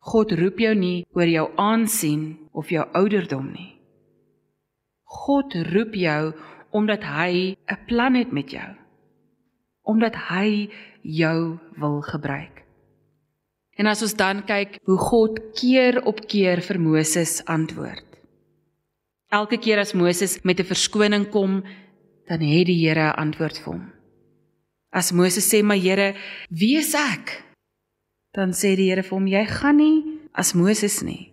God 0.00 0.32
roep 0.32 0.58
jou 0.58 0.74
nie 0.74 1.04
oor 1.12 1.28
jou 1.28 1.50
aansien 1.56 2.38
of 2.52 2.70
jou 2.70 2.86
ouderdom 2.94 3.52
nie. 3.52 3.79
God 5.10 5.54
roep 5.72 5.94
jou 5.98 6.32
omdat 6.70 7.02
hy 7.02 7.56
'n 7.66 7.84
plan 7.86 8.14
het 8.14 8.32
met 8.32 8.50
jou. 8.50 8.70
Omdat 9.82 10.14
hy 10.14 10.70
jou 11.02 11.58
wil 11.76 12.00
gebruik. 12.00 12.62
En 13.76 13.86
as 13.86 14.02
ons 14.02 14.14
dan 14.14 14.44
kyk 14.44 14.78
hoe 14.84 14.98
God 14.98 15.40
keer 15.54 16.04
op 16.04 16.20
keer 16.26 16.60
vir 16.60 16.80
Moses 16.80 17.44
antwoord. 17.44 18.06
Elke 19.30 19.58
keer 19.58 19.78
as 19.78 19.94
Moses 19.94 20.42
met 20.42 20.60
'n 20.60 20.64
verskoning 20.64 21.30
kom, 21.30 21.62
dan 22.26 22.40
het 22.40 22.66
die 22.66 22.86
Here 22.86 23.12
'n 23.12 23.16
antwoord 23.16 23.58
vir 23.58 23.72
hom. 23.72 23.92
As 24.92 25.12
Moses 25.12 25.48
sê: 25.48 25.62
"Maar 25.62 25.76
Here, 25.76 26.14
wie 26.50 26.76
is 26.76 26.94
ek?" 26.94 27.44
dan 28.32 28.52
sê 28.52 28.76
die 28.76 28.90
Here 28.90 29.02
vir 29.02 29.18
hom: 29.18 29.26
"Jy 29.26 29.44
gaan 29.46 29.76
nie 29.76 30.04
as 30.34 30.54
Moses 30.54 31.02
nie. 31.02 31.32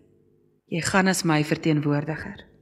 Jy 0.67 0.81
gaan 0.81 1.07
as 1.07 1.23
my 1.23 1.43
verteenwoordiger." 1.43 2.56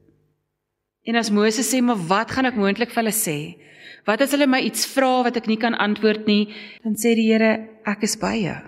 En 1.05 1.15
as 1.15 1.29
Moses 1.29 1.69
sê: 1.69 1.81
"Maar 1.81 2.01
wat 2.07 2.31
gaan 2.31 2.45
ek 2.45 2.57
moontlik 2.57 2.89
vir 2.89 3.03
hulle 3.03 3.13
sê? 3.13 3.57
Wat 4.05 4.21
as 4.21 4.31
hulle 4.31 4.47
my 4.47 4.59
iets 4.61 4.85
vra 4.85 5.23
wat 5.23 5.37
ek 5.37 5.47
nie 5.47 5.57
kan 5.57 5.73
antwoord 5.73 6.25
nie?" 6.25 6.49
Dan 6.83 6.95
sê 6.95 7.15
die 7.15 7.31
Here: 7.31 7.69
"Ek 7.85 8.03
is 8.03 8.17
by 8.17 8.35
jou. 8.35 8.61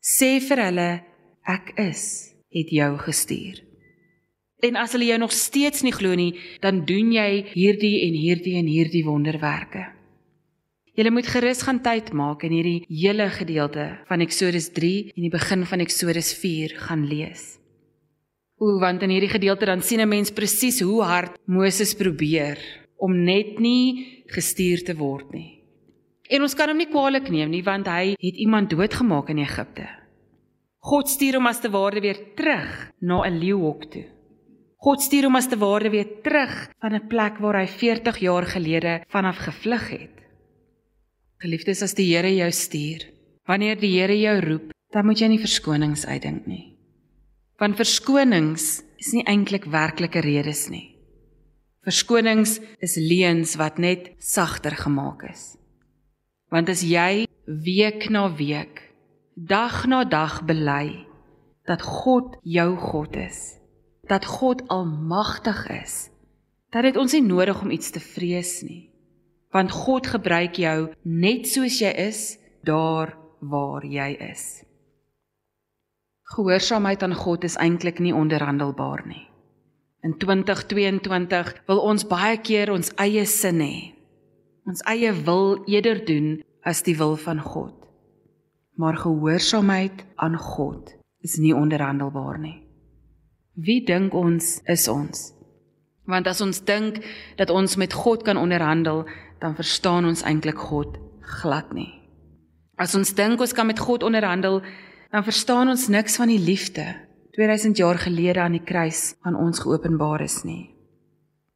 Sê 0.00 0.40
vir 0.40 0.64
hulle: 0.64 1.02
Ek 1.46 1.72
is 1.76 2.34
het 2.50 2.68
jou 2.70 2.98
gestuur." 2.98 3.60
En 4.62 4.76
as 4.76 4.92
hulle 4.92 5.10
jou 5.10 5.18
nog 5.18 5.32
steeds 5.32 5.82
nie 5.82 5.92
glo 5.92 6.14
nie, 6.14 6.38
dan 6.60 6.84
doen 6.86 7.12
jy 7.12 7.44
hierdie 7.52 8.06
en 8.06 8.14
hierdie 8.14 8.56
en 8.56 8.66
hierdie 8.66 9.04
wonderwerke. 9.04 9.88
Julle 10.94 11.10
moet 11.10 11.26
gerus 11.26 11.62
gaan 11.64 11.80
tyd 11.82 12.12
maak 12.12 12.44
en 12.44 12.52
hierdie 12.52 12.84
hele 12.86 13.30
gedeelte 13.32 13.98
van 14.06 14.20
Eksodus 14.20 14.68
3 14.76 15.12
en 15.16 15.22
die 15.24 15.32
begin 15.32 15.64
van 15.66 15.80
Eksodus 15.80 16.34
4 16.36 16.76
gaan 16.84 17.06
lees. 17.08 17.61
O, 18.62 18.78
want 18.78 19.02
in 19.02 19.10
hierdie 19.10 19.32
gedeelte 19.32 19.66
dan 19.66 19.82
sien 19.82 20.00
'n 20.00 20.08
mens 20.08 20.30
presies 20.30 20.80
hoe 20.80 21.02
hard 21.02 21.34
Moses 21.46 21.94
probeer 21.94 22.58
om 22.96 23.24
net 23.24 23.58
nie 23.58 24.22
gestuur 24.26 24.84
te 24.84 24.94
word 24.94 25.32
nie. 25.32 25.58
En 26.30 26.42
ons 26.42 26.54
kan 26.54 26.68
hom 26.68 26.78
nie 26.78 26.86
kwaadlik 26.86 27.28
neem 27.30 27.50
nie 27.50 27.62
want 27.62 27.86
hy 27.86 28.14
het 28.14 28.36
iemand 28.38 28.70
doodgemaak 28.70 29.28
in 29.30 29.38
Egipte. 29.38 29.88
God 30.78 31.08
stuur 31.08 31.34
hom 31.34 31.46
as 31.46 31.60
te 31.60 31.70
ware 31.70 32.00
weer 32.00 32.18
terug 32.36 32.92
na 33.00 33.26
'n 33.26 33.38
leeuhok 33.38 33.90
toe. 33.90 34.04
God 34.78 35.00
stuur 35.00 35.24
hom 35.24 35.36
as 35.36 35.48
te 35.48 35.56
ware 35.56 35.90
weer 35.90 36.22
terug 36.22 36.70
van 36.80 36.94
'n 36.94 37.08
plek 37.08 37.38
waar 37.38 37.58
hy 37.60 37.66
40 37.66 38.18
jaar 38.18 38.46
gelede 38.46 39.02
vanaf 39.08 39.38
gevlug 39.38 39.90
het. 39.90 40.16
Geliefdes, 41.38 41.82
as 41.82 41.94
die 41.94 42.14
Here 42.14 42.34
jou 42.34 42.50
stuur, 42.50 43.10
wanneer 43.46 43.76
die 43.76 44.00
Here 44.00 44.20
jou 44.20 44.40
roep, 44.40 44.70
dan 44.92 45.06
moet 45.06 45.18
jy 45.18 45.28
nie 45.28 45.38
verskonings 45.38 46.06
uitdink 46.06 46.46
nie. 46.46 46.71
Want 47.62 47.78
verskonings 47.78 48.82
is 48.98 49.12
nie 49.14 49.22
eintlik 49.30 49.68
werklike 49.70 50.22
redes 50.24 50.66
nie. 50.72 50.88
Verskonings 51.86 52.56
is 52.82 52.96
leuns 52.98 53.54
wat 53.58 53.78
net 53.78 54.12
sagter 54.18 54.74
gemaak 54.74 55.22
is. 55.30 55.54
Want 56.50 56.70
as 56.70 56.82
jy 56.82 57.28
week 57.46 58.08
na 58.10 58.26
week, 58.34 58.82
dag 59.34 59.86
na 59.86 60.02
dag 60.04 60.42
bely 60.46 61.06
dat 61.70 61.82
God 61.86 62.34
jou 62.42 62.74
God 62.76 63.14
is, 63.16 63.58
dat 64.10 64.26
God 64.26 64.66
almagtig 64.66 65.68
is, 65.70 66.08
dat 66.74 66.82
dit 66.82 66.98
ons 66.98 67.14
nie 67.14 67.22
nodig 67.22 67.62
om 67.62 67.70
iets 67.70 67.94
te 67.94 68.02
vrees 68.02 68.58
nie 68.66 68.92
want 69.52 69.72
God 69.72 70.08
gebruik 70.08 70.56
jou 70.56 70.92
net 71.04 71.46
soos 71.48 71.78
jy 71.82 71.92
is 72.08 72.20
daar 72.64 73.12
waar 73.40 73.84
jy 73.84 74.12
is. 74.32 74.64
Gehoorsaamheid 76.22 77.02
aan 77.02 77.14
God 77.14 77.44
is 77.44 77.56
eintlik 77.56 77.98
nie 77.98 78.14
onderhandelbaar 78.14 79.06
nie. 79.06 79.28
In 80.02 80.16
2022 80.18 81.52
wil 81.66 81.78
ons 81.78 82.06
baie 82.06 82.38
keer 82.42 82.72
ons 82.72 82.90
eie 83.02 83.26
sin 83.26 83.60
hê. 83.62 83.92
Ons 84.66 84.82
eie 84.90 85.12
wil 85.26 85.62
eerder 85.70 86.04
doen 86.06 86.40
as 86.66 86.82
die 86.86 86.96
wil 86.98 87.16
van 87.16 87.42
God. 87.42 87.74
Maar 88.78 88.96
gehoorsaamheid 88.96 90.04
aan 90.16 90.38
God 90.38 90.94
is 91.22 91.36
nie 91.38 91.54
onderhandelbaar 91.54 92.38
nie. 92.38 92.58
Wie 93.54 93.82
dink 93.84 94.14
ons 94.14 94.60
is 94.66 94.88
ons? 94.88 95.32
Want 96.08 96.26
as 96.26 96.40
ons 96.40 96.62
dink 96.66 97.02
dat 97.38 97.50
ons 97.50 97.76
met 97.76 97.92
God 97.92 98.24
kan 98.26 98.40
onderhandel, 98.40 99.04
dan 99.38 99.54
verstaan 99.54 100.08
ons 100.08 100.22
eintlik 100.26 100.58
God 100.58 100.96
glad 101.42 101.70
nie. 101.74 101.90
As 102.80 102.94
ons 102.98 103.12
dink 103.14 103.40
ons 103.40 103.52
kan 103.54 103.68
met 103.68 103.78
God 103.78 104.02
onderhandel, 104.02 104.62
dan 105.12 105.24
verstaan 105.24 105.68
ons 105.68 105.90
niks 105.92 106.16
van 106.16 106.30
die 106.32 106.40
liefde 106.40 106.86
2000 107.36 107.76
jaar 107.76 107.98
gelede 108.00 108.40
aan 108.40 108.56
die 108.56 108.64
kruis 108.64 109.14
aan 109.20 109.36
ons 109.36 109.60
geopenbaar 109.60 110.24
is 110.24 110.40
nie. 110.48 110.72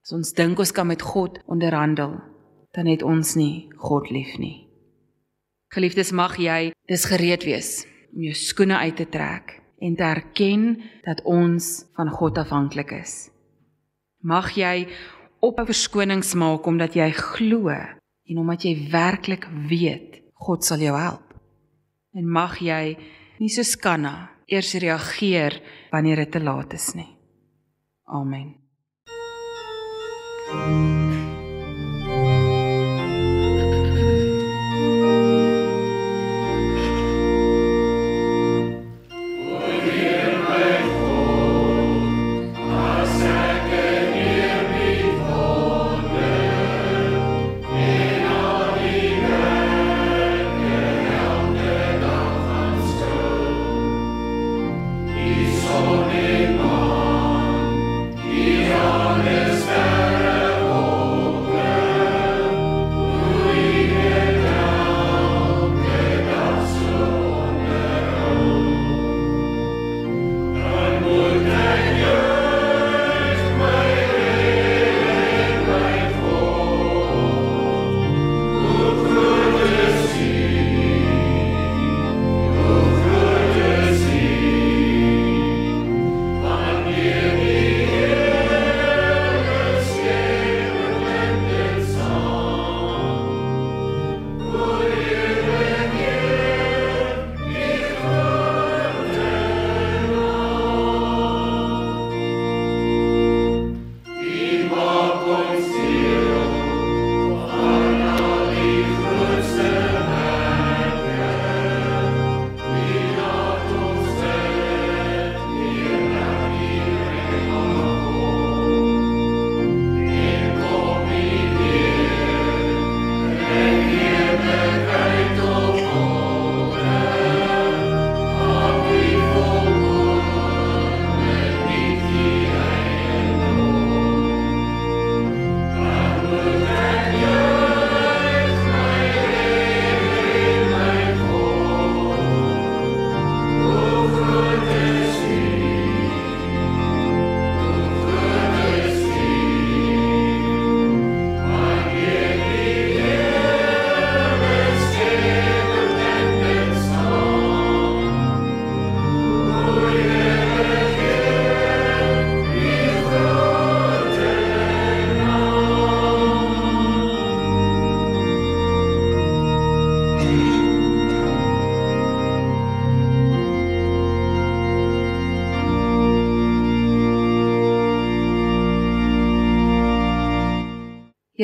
As 0.04 0.12
ons 0.12 0.32
dink 0.36 0.60
ons 0.60 0.72
kan 0.76 0.86
met 0.86 1.02
God 1.02 1.40
onderhandel, 1.48 2.18
dan 2.76 2.88
het 2.88 3.02
ons 3.02 3.34
nie 3.36 3.68
God 3.80 4.10
lief 4.12 4.36
nie. 4.38 4.68
Geliefdes, 5.72 6.12
mag 6.12 6.36
jy 6.36 6.70
dis 6.88 7.08
gereed 7.08 7.48
wees 7.48 7.70
om 8.12 8.28
jou 8.28 8.36
skoene 8.36 8.76
uit 8.76 9.00
te 9.00 9.08
trek 9.08 9.56
en 9.80 9.96
te 9.96 10.04
erken 10.04 10.68
dat 11.08 11.24
ons 11.24 11.86
van 11.96 12.12
God 12.12 12.38
afhanklik 12.44 12.92
is. 13.00 13.30
Mag 14.20 14.52
jy 14.56 14.86
op 15.40 15.60
'n 15.60 15.66
verskonings 15.66 16.34
maak 16.34 16.66
omdat 16.66 16.94
jy 16.94 17.10
glo 17.10 17.68
en 17.68 18.38
omdat 18.38 18.62
jy 18.64 18.90
werklik 18.92 19.48
weet 19.68 20.20
God 20.34 20.64
sal 20.64 20.78
jou 20.78 20.96
help. 20.96 21.34
En 22.12 22.28
mag 22.28 22.60
jy 22.60 22.96
nie 23.40 23.52
so 23.52 23.62
skanna 23.62 24.30
eers 24.46 24.74
reageer 24.74 25.60
wanneer 25.92 26.24
dit 26.24 26.32
te 26.32 26.40
laat 26.40 26.72
is 26.72 26.94
nie. 26.94 27.10
Amen. 28.06 28.54
Thank 30.46 30.90
you. 30.90 30.95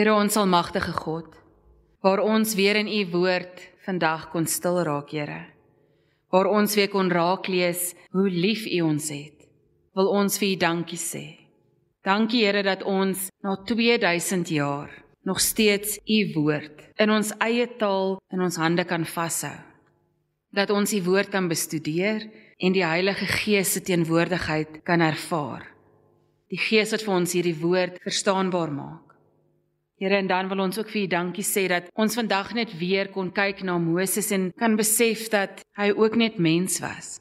Here 0.02 0.16
ons 0.18 0.34
almagtige 0.34 0.90
God, 0.98 1.28
waar 2.02 2.18
ons 2.26 2.56
weer 2.58 2.74
in 2.74 2.88
u 2.90 3.02
woord 3.12 3.60
vandag 3.84 4.24
kon 4.32 4.48
stil 4.50 4.80
raak, 4.82 5.12
Here. 5.14 5.44
Waar 6.34 6.48
ons 6.50 6.74
weer 6.74 6.88
kon 6.90 7.06
raak 7.06 7.46
lees 7.46 7.92
hoe 8.10 8.26
lief 8.26 8.64
u 8.66 8.80
ons 8.82 9.06
het. 9.14 9.44
Wil 9.94 10.10
ons 10.10 10.38
vir 10.42 10.48
u 10.48 10.56
dankie 10.58 10.98
sê. 10.98 11.22
Dankie 12.02 12.40
Here 12.42 12.64
dat 12.66 12.82
ons 12.82 13.28
na 13.46 13.54
2000 13.62 14.50
jaar 14.50 14.90
nog 15.22 15.38
steeds 15.38 16.00
u 16.02 16.18
woord 16.34 16.82
in 16.98 17.14
ons 17.14 17.30
eie 17.38 17.68
taal 17.78 18.18
in 18.34 18.42
ons 18.42 18.58
hande 18.58 18.82
kan 18.82 19.06
vashou. 19.06 19.54
Dat 20.50 20.74
ons 20.74 20.96
u 20.98 21.02
woord 21.06 21.30
kan 21.30 21.46
bestudeer 21.46 22.26
en 22.58 22.74
die 22.74 22.82
Heilige 22.82 23.30
Gees 23.38 23.76
se 23.78 23.86
teenwoordigheid 23.86 24.82
kan 24.82 24.98
ervaar. 24.98 25.62
Die 26.50 26.58
Gees 26.58 26.90
wat 26.90 27.06
vir 27.06 27.18
ons 27.20 27.38
hierdie 27.38 27.58
woord 27.62 28.02
verstaanbaar 28.02 28.74
maak. 28.74 29.11
Here 30.02 30.16
en 30.18 30.26
dan 30.26 30.48
wil 30.50 30.64
ons 30.64 30.78
ook 30.80 30.88
vir 30.90 31.04
U 31.04 31.08
dankie 31.12 31.44
sê 31.46 31.68
dat 31.70 31.86
ons 31.94 32.16
vandag 32.18 32.48
net 32.58 32.72
weer 32.74 33.12
kon 33.14 33.28
kyk 33.30 33.60
na 33.62 33.76
Moses 33.78 34.32
en 34.34 34.48
kan 34.58 34.74
besef 34.74 35.28
dat 35.30 35.60
hy 35.78 35.92
ook 35.94 36.16
net 36.18 36.40
mens 36.42 36.80
was. 36.82 37.20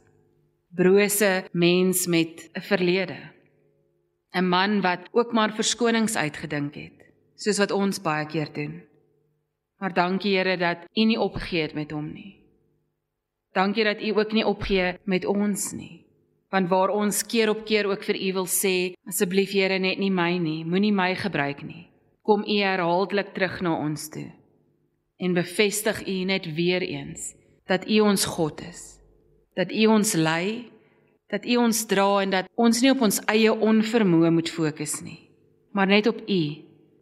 Brose 0.73 1.45
mens 1.53 2.07
met 2.07 2.49
'n 2.57 2.63
verlede. 2.65 3.19
'n 4.33 4.49
Man 4.49 4.81
wat 4.81 5.09
ook 5.11 5.31
maar 5.31 5.53
verskonings 5.53 6.15
uitgedink 6.15 6.73
het, 6.73 6.97
soos 7.35 7.59
wat 7.61 7.71
ons 7.71 8.01
baie 8.01 8.25
keer 8.25 8.49
doen. 8.53 8.81
Maar 9.77 9.93
dankie 9.93 10.37
Here 10.37 10.57
dat 10.57 10.77
U 10.97 11.05
nie 11.05 11.19
opgegee 11.19 11.61
het 11.61 11.73
met 11.73 11.91
hom 11.91 12.13
nie. 12.13 12.41
Dankie 13.53 13.83
dat 13.83 14.01
U 14.01 14.09
ook 14.17 14.31
nie 14.31 14.45
opgee 14.45 14.97
met 15.03 15.25
ons 15.25 15.71
nie. 15.71 16.05
Want 16.49 16.69
waar 16.69 16.89
ons 16.89 17.25
keer 17.25 17.49
op 17.49 17.65
keer 17.65 17.85
ook 17.85 18.03
vir 18.03 18.15
U 18.15 18.33
wil 18.33 18.47
sê, 18.47 18.93
asseblief 19.05 19.51
Here 19.51 19.79
net 19.79 19.99
nie 19.99 20.11
my 20.11 20.37
nie, 20.37 20.65
moenie 20.65 20.93
my 20.93 21.15
gebruik 21.15 21.61
nie 21.61 21.90
kom 22.21 22.43
u 22.47 22.57
herhaaldelik 22.61 23.33
terug 23.33 23.61
na 23.61 23.77
ons 23.77 24.09
toe 24.09 24.29
en 25.21 25.37
bevestig 25.37 26.03
u 26.07 26.17
net 26.23 26.53
weer 26.55 26.81
eens 26.81 27.33
dat 27.69 27.87
u 27.89 27.99
ons 27.99 28.25
God 28.25 28.61
is 28.61 28.81
dat 29.55 29.71
u 29.71 29.85
ons 29.85 30.13
lei 30.13 30.71
dat 31.31 31.45
u 31.45 31.55
ons 31.55 31.85
dra 31.85 32.21
en 32.21 32.29
dat 32.29 32.51
ons 32.55 32.81
nie 32.81 32.91
op 32.91 33.01
ons 33.01 33.21
eie 33.31 33.53
onvermoë 33.53 34.31
moet 34.31 34.49
fokus 34.49 34.99
nie 35.01 35.19
maar 35.71 35.87
net 35.87 36.07
op 36.07 36.21
u 36.27 36.43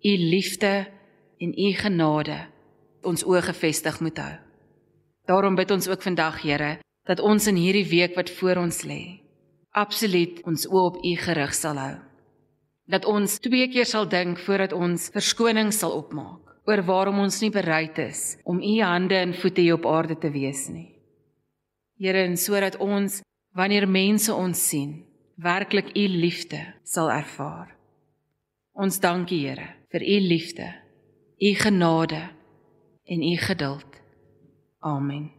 u 0.01 0.17
liefde 0.17 0.87
en 1.39 1.51
u 1.55 1.73
genade 1.73 2.37
ons 3.07 3.23
oë 3.23 3.41
gefestig 3.47 3.99
moet 4.03 4.17
hou. 4.19 4.35
Daarom 5.27 5.55
bid 5.55 5.71
ons 5.71 5.87
ook 5.87 6.03
vandag 6.03 6.41
Here 6.43 6.79
dat 7.07 7.19
ons 7.19 7.47
in 7.47 7.55
hierdie 7.55 7.87
week 7.89 8.15
wat 8.15 8.29
voor 8.29 8.59
ons 8.65 8.83
lê 8.83 9.19
absoluut 9.77 10.41
ons 10.49 10.65
oë 10.67 10.85
op 10.89 10.97
u 11.05 11.15
gerig 11.15 11.53
sal 11.53 11.77
hou 11.77 11.95
dat 12.89 13.05
ons 13.05 13.37
twee 13.39 13.67
keer 13.69 13.85
sal 13.85 14.07
dink 14.09 14.39
voordat 14.45 14.73
ons 14.73 15.09
verskoning 15.13 15.69
sal 15.73 15.93
opmaak 15.93 16.49
oor 16.69 16.81
waarom 16.85 17.21
ons 17.23 17.39
nie 17.41 17.51
bereid 17.53 17.97
is 18.01 18.37
om 18.43 18.61
u 18.61 18.75
hande 18.81 19.17
en 19.17 19.33
voete 19.33 19.61
hier 19.61 19.77
op 19.77 19.87
aarde 19.89 20.17
te 20.17 20.29
wees 20.33 20.67
nie. 20.69 20.89
Here, 21.99 22.23
en 22.23 22.37
sodat 22.37 22.77
ons 22.79 23.21
wanneer 23.57 23.87
mense 23.89 24.33
ons 24.33 24.59
sien, 24.69 25.01
werklik 25.35 25.91
u 25.97 26.05
liefde 26.07 26.61
sal 26.83 27.11
ervaar. 27.11 27.75
Ons 28.79 28.99
dank 29.03 29.31
U, 29.31 29.35
Here, 29.35 29.73
vir 29.91 30.05
u 30.05 30.19
liefde, 30.23 30.69
u 31.41 31.53
genade 31.59 32.29
en 33.03 33.23
u 33.23 33.35
geduld. 33.37 33.99
Amen. 34.79 35.38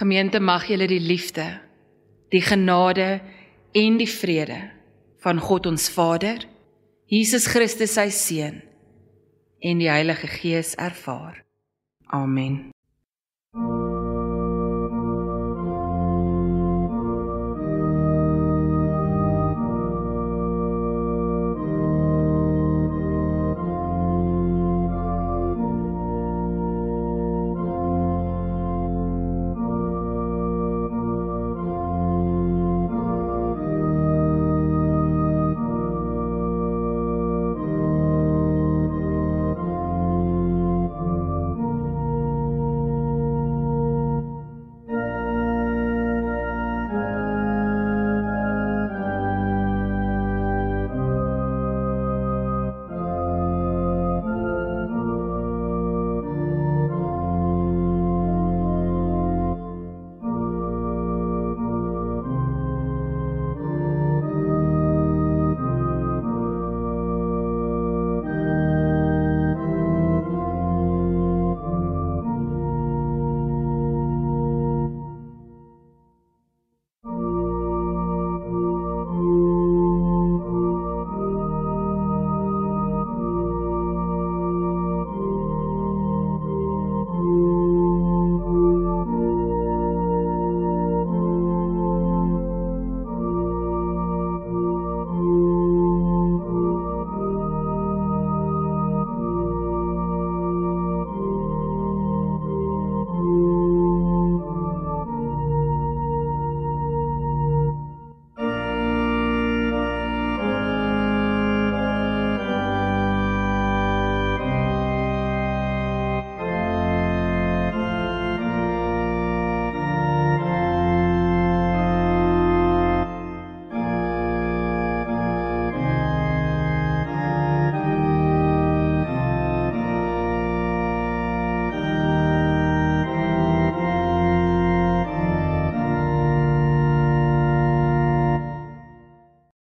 Gemeente 0.00 0.40
mag 0.40 0.64
julle 0.64 0.86
die 0.88 1.00
liefde, 1.00 1.60
die 2.32 2.40
genade 2.40 3.20
en 3.76 3.98
die 4.00 4.08
vrede 4.08 4.70
van 5.20 5.38
God 5.38 5.66
ons 5.68 5.90
Vader, 5.92 6.40
Jesus 7.04 7.50
Christus 7.52 7.98
sy 7.98 8.08
seun 8.08 8.62
en 9.60 9.84
die 9.84 9.90
Heilige 9.92 10.30
Gees 10.40 10.72
ervaar. 10.80 11.42
Amen. 12.08 12.70